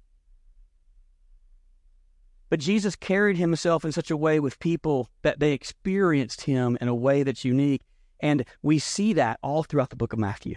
But 2.49 2.59
Jesus 2.59 2.95
carried 2.95 3.37
himself 3.37 3.85
in 3.85 3.91
such 3.91 4.11
a 4.11 4.17
way 4.17 4.39
with 4.39 4.59
people 4.59 5.09
that 5.21 5.39
they 5.39 5.53
experienced 5.53 6.41
him 6.41 6.77
in 6.81 6.87
a 6.87 6.95
way 6.95 7.23
that's 7.23 7.45
unique. 7.45 7.81
And 8.19 8.45
we 8.61 8.79
see 8.79 9.13
that 9.13 9.39
all 9.41 9.63
throughout 9.63 9.89
the 9.89 9.95
book 9.95 10.13
of 10.13 10.19
Matthew. 10.19 10.55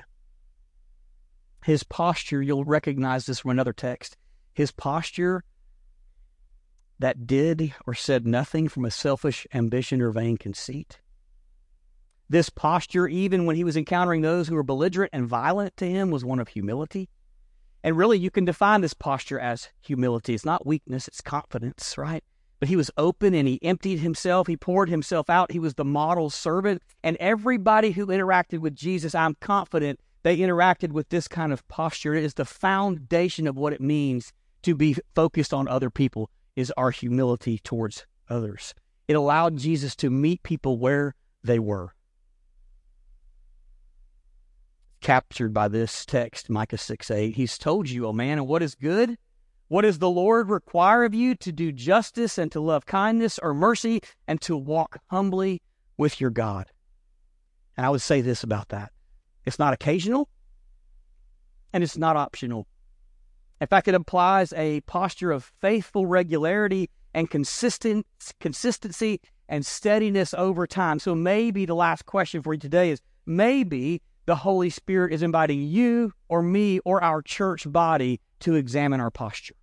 His 1.64 1.85
posture, 1.85 2.42
you'll 2.42 2.64
recognize 2.64 3.27
this 3.27 3.40
from 3.40 3.53
another 3.53 3.72
text. 3.72 4.16
His 4.53 4.72
posture 4.72 5.44
that 6.98 7.27
did 7.27 7.75
or 7.87 7.94
said 7.94 8.27
nothing 8.27 8.68
from 8.68 8.85
a 8.85 8.90
selfish 8.90 9.46
ambition 9.55 10.01
or 10.01 10.11
vain 10.11 10.37
conceit. 10.37 11.01
This 12.29 12.48
posture, 12.48 13.07
even 13.09 13.44
when 13.44 13.57
he 13.57 13.64
was 13.64 13.77
encountering 13.77 14.22
those 14.22 14.48
who 14.48 14.55
were 14.55 14.62
belligerent 14.62 15.11
and 15.12 15.27
violent 15.27 15.77
to 15.77 15.88
him, 15.88 16.11
was 16.11 16.25
one 16.25 16.40
of 16.40 16.48
humility. 16.48 17.11
And 17.85 17.96
really, 17.96 18.18
you 18.18 18.31
can 18.31 18.44
define 18.44 18.81
this 18.81 18.94
posture 18.94 19.38
as 19.38 19.68
humility. 19.81 20.35
It's 20.35 20.44
not 20.44 20.66
weakness, 20.66 21.09
it's 21.09 21.20
confidence, 21.20 21.98
right? 21.98 22.25
But 22.62 22.68
he 22.68 22.77
was 22.77 22.92
open 22.96 23.35
and 23.35 23.48
he 23.48 23.59
emptied 23.64 23.98
himself. 23.98 24.46
He 24.46 24.57
poured 24.57 24.88
himself 24.88 25.29
out. 25.29 25.51
He 25.51 25.59
was 25.59 25.75
the 25.75 25.85
model 25.85 26.31
servant. 26.31 26.81
And 27.03 27.16
everybody 27.16 27.90
who 27.90 28.07
interacted 28.07 28.61
with 28.61 28.77
Jesus, 28.77 29.16
I'm 29.16 29.35
confident 29.40 29.98
they 30.22 30.37
interacted 30.37 30.92
with 30.92 31.09
this 31.09 31.27
kind 31.27 31.53
of 31.53 31.66
posture. 31.66 32.14
It 32.14 32.22
is 32.22 32.35
the 32.35 32.44
foundation 32.44 33.48
of 33.48 33.57
what 33.57 33.72
it 33.72 33.81
means 33.81 34.33
to 34.62 34.77
be 34.77 34.96
focused 35.12 35.53
on 35.53 35.66
other 35.66 35.90
people, 35.90 36.31
is 36.55 36.72
our 36.77 36.92
humility 36.92 37.59
towards 37.59 38.07
others. 38.31 38.75
It 39.09 39.14
allowed 39.14 39.57
Jesus 39.57 39.96
to 39.96 40.09
meet 40.09 40.44
people 40.44 40.79
where 40.79 41.16
they 41.42 41.59
were. 41.59 41.96
Captured 45.01 45.53
by 45.53 45.66
this 45.66 46.07
text, 46.07 46.48
Micah 46.48 46.79
6 46.79 47.11
8. 47.11 47.35
He's 47.35 47.59
told 47.59 47.90
you, 47.90 48.07
O 48.07 48.11
oh 48.11 48.12
man, 48.12 48.38
and 48.38 48.46
what 48.46 48.62
is 48.62 48.77
good? 48.77 49.18
What 49.73 49.87
does 49.87 50.01
the 50.01 50.11
Lord 50.11 50.51
require 50.51 51.03
of 51.03 51.15
you? 51.15 51.35
To 51.37 51.51
do 51.51 51.73
justice 51.73 52.37
and 52.37 52.53
to 52.53 52.61
love 52.61 52.85
kindness 52.85 53.39
or 53.39 53.55
mercy 53.55 54.03
and 54.29 54.39
to 54.43 54.55
walk 54.55 54.99
humbly 55.07 55.63
with 55.97 56.21
your 56.21 56.29
God. 56.29 56.67
And 57.79 57.87
I 57.87 57.89
would 57.89 58.03
say 58.03 58.21
this 58.21 58.43
about 58.43 58.69
that 58.69 58.93
it's 59.47 59.59
not 59.59 59.73
occasional 59.73 60.29
and 61.73 61.83
it's 61.83 61.97
not 61.97 62.17
optional. 62.19 62.67
In 63.63 63.67
fact, 63.67 63.89
it 63.89 63.95
implies 63.95 64.53
a 64.53 64.83
posture 64.83 65.33
of 65.33 65.51
faithful 65.63 66.05
regularity 66.05 66.91
and 67.15 67.31
consistent 67.31 68.07
consistency 68.41 69.23
and 69.49 69.65
steadiness 69.65 70.35
over 70.35 70.67
time. 70.67 70.99
So 70.99 71.15
maybe 71.15 71.65
the 71.65 71.75
last 71.75 72.05
question 72.05 72.43
for 72.43 72.53
you 72.53 72.61
today 72.61 72.91
is 72.91 73.01
maybe 73.25 74.03
the 74.27 74.37
Holy 74.37 74.69
Spirit 74.69 75.15
is 75.15 75.23
inviting 75.23 75.63
you 75.63 76.13
or 76.29 76.43
me 76.43 76.79
or 76.81 77.03
our 77.03 77.23
church 77.23 77.65
body 77.73 78.21
to 78.41 78.55
examine 78.55 79.01
our 79.01 79.11
posture. 79.11 79.55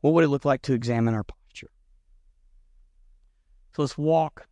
What 0.00 0.14
would 0.14 0.24
it 0.24 0.28
look 0.28 0.44
like 0.44 0.62
to 0.62 0.72
examine 0.72 1.14
our 1.14 1.24
posture? 1.24 1.70
So 3.74 3.82
let's 3.82 3.98
walk. 3.98 4.46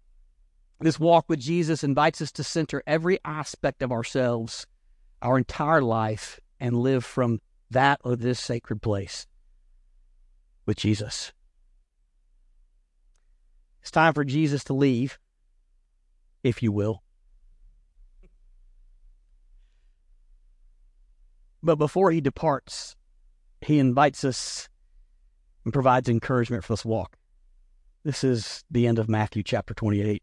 This 0.80 1.00
walk 1.00 1.24
with 1.28 1.40
Jesus 1.40 1.82
invites 1.82 2.22
us 2.22 2.30
to 2.32 2.44
center 2.44 2.82
every 2.86 3.18
aspect 3.24 3.82
of 3.82 3.90
ourselves, 3.90 4.66
our 5.20 5.38
entire 5.38 5.82
life, 5.82 6.38
and 6.60 6.76
live 6.76 7.04
from 7.04 7.40
that 7.70 8.00
or 8.04 8.14
this 8.16 8.38
sacred 8.38 8.80
place 8.80 9.26
with 10.66 10.76
Jesus. 10.76 11.32
It's 13.80 13.90
time 13.90 14.12
for 14.12 14.24
Jesus 14.24 14.64
to 14.64 14.74
leave, 14.74 15.18
if 16.44 16.62
you 16.62 16.70
will. 16.70 17.02
But 21.62 21.76
before 21.76 22.12
he 22.12 22.20
departs, 22.20 22.96
he 23.60 23.78
invites 23.78 24.24
us 24.24 24.68
and 25.68 25.72
provides 25.74 26.08
encouragement 26.08 26.64
for 26.64 26.72
this 26.72 26.82
walk. 26.82 27.18
This 28.02 28.24
is 28.24 28.64
the 28.70 28.86
end 28.86 28.98
of 28.98 29.06
Matthew 29.06 29.42
chapter 29.42 29.74
28. 29.74 30.22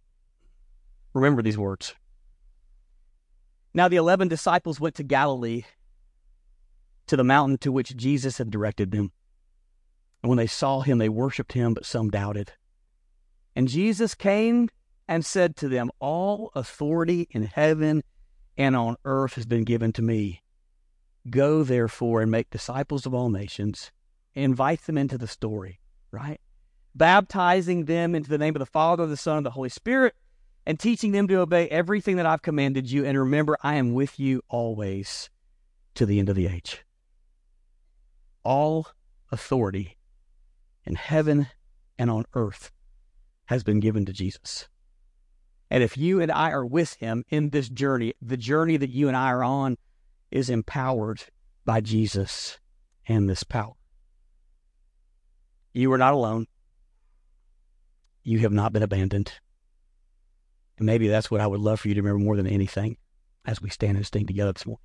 Remember 1.14 1.44
these 1.44 1.56
words. 1.56 1.94
Now 3.72 3.88
the 3.88 3.98
eleven 3.98 4.28
disciples 4.28 4.80
went 4.80 4.96
to 4.96 5.04
Galilee, 5.04 5.62
to 7.06 7.16
the 7.16 7.24
mountain 7.24 7.60
to 7.60 7.72
which 7.72 7.96
Jesus 7.96 8.40
had 8.40 8.50
directed 8.50 8.90
them. 8.90 9.12
And 10.24 10.32
when 10.32 10.38
they 10.38 10.48
saw 10.48 10.82
him, 10.82 10.98
they 10.98 11.10
worshipped 11.10 11.54
him, 11.54 11.76
but 11.76 11.86
some 11.86 12.10
doubted. 12.10 12.54
And 13.56 13.68
Jesus 13.68 14.16
came 14.16 14.68
and 15.08 15.24
said 15.24 15.56
to 15.58 15.68
them, 15.68 15.92
All 16.00 16.50
authority 16.56 17.28
in 17.30 17.44
heaven 17.44 18.02
and 18.58 18.76
on 18.76 18.96
earth 19.06 19.36
has 19.36 19.46
been 19.46 19.64
given 19.64 19.94
to 19.94 20.02
me. 20.02 20.42
Go 21.30 21.62
therefore 21.62 22.24
and 22.24 22.32
make 22.32 22.50
disciples 22.50 23.06
of 23.06 23.14
all 23.14 23.30
nations, 23.30 23.92
invite 24.36 24.82
them 24.82 24.98
into 24.98 25.18
the 25.18 25.28
story, 25.28 25.80
right? 26.12 26.40
Baptizing 26.94 27.86
them 27.86 28.16
into 28.16 28.30
the 28.30 28.38
name 28.38 28.56
of 28.56 28.60
the 28.60 28.66
Father, 28.66 29.06
the 29.06 29.18
Son, 29.18 29.38
and 29.38 29.46
the 29.46 29.52
Holy 29.52 29.70
Spirit, 29.70 30.14
and 30.66 30.80
teaching 30.80 31.12
them 31.12 31.28
to 31.28 31.36
obey 31.36 31.68
everything 31.70 32.18
that 32.18 32.26
I've 32.26 32.42
commanded 32.42 32.92
you. 32.92 33.06
And 33.06 33.18
remember, 33.18 33.58
I 33.62 33.76
am 33.76 33.94
with 33.94 34.20
you 34.20 34.42
always 34.50 35.30
to 35.96 36.06
the 36.06 36.20
end 36.20 36.30
of 36.30 36.36
the 36.36 36.48
age. 36.48 36.84
All 38.44 38.88
authority 39.32 39.98
in 40.86 40.96
heaven 40.96 41.48
and 41.98 42.10
on 42.10 42.26
earth 42.34 42.72
has 43.46 43.64
been 43.64 43.80
given 43.80 44.06
to 44.06 44.14
Jesus. 44.14 44.68
And 45.70 45.84
if 45.84 45.98
you 45.98 46.22
and 46.22 46.32
I 46.32 46.52
are 46.52 46.66
with 46.66 46.96
him 46.96 47.24
in 47.30 47.50
this 47.50 47.70
journey, 47.70 48.14
the 48.22 48.38
journey 48.38 48.78
that 48.78 48.92
you 48.92 49.08
and 49.08 49.18
I 49.18 49.30
are 49.32 49.44
on 49.44 49.78
is 50.32 50.50
empowered 50.50 51.24
by 51.66 51.82
Jesus 51.82 52.60
and 53.08 53.30
this 53.30 53.44
power. 53.44 53.74
You 55.76 55.92
are 55.92 55.98
not 55.98 56.14
alone. 56.14 56.48
You 58.24 58.40
have 58.40 58.54
not 58.54 58.72
been 58.72 58.82
abandoned. 58.82 59.34
And 60.78 60.86
maybe 60.86 61.10
that's 61.10 61.30
what 61.30 61.42
I 61.42 61.48
would 61.48 61.60
love 61.60 61.82
for 61.82 61.90
you 61.90 61.96
to 61.96 62.02
remember 62.02 62.24
more 62.24 62.38
than 62.38 62.48
anything 62.48 62.96
as 63.44 63.62
we 63.62 63.70
stand 63.70 63.98
and 63.98 64.08
sing 64.08 64.26
together 64.26 64.54
this 64.54 64.66
morning. 64.66 64.80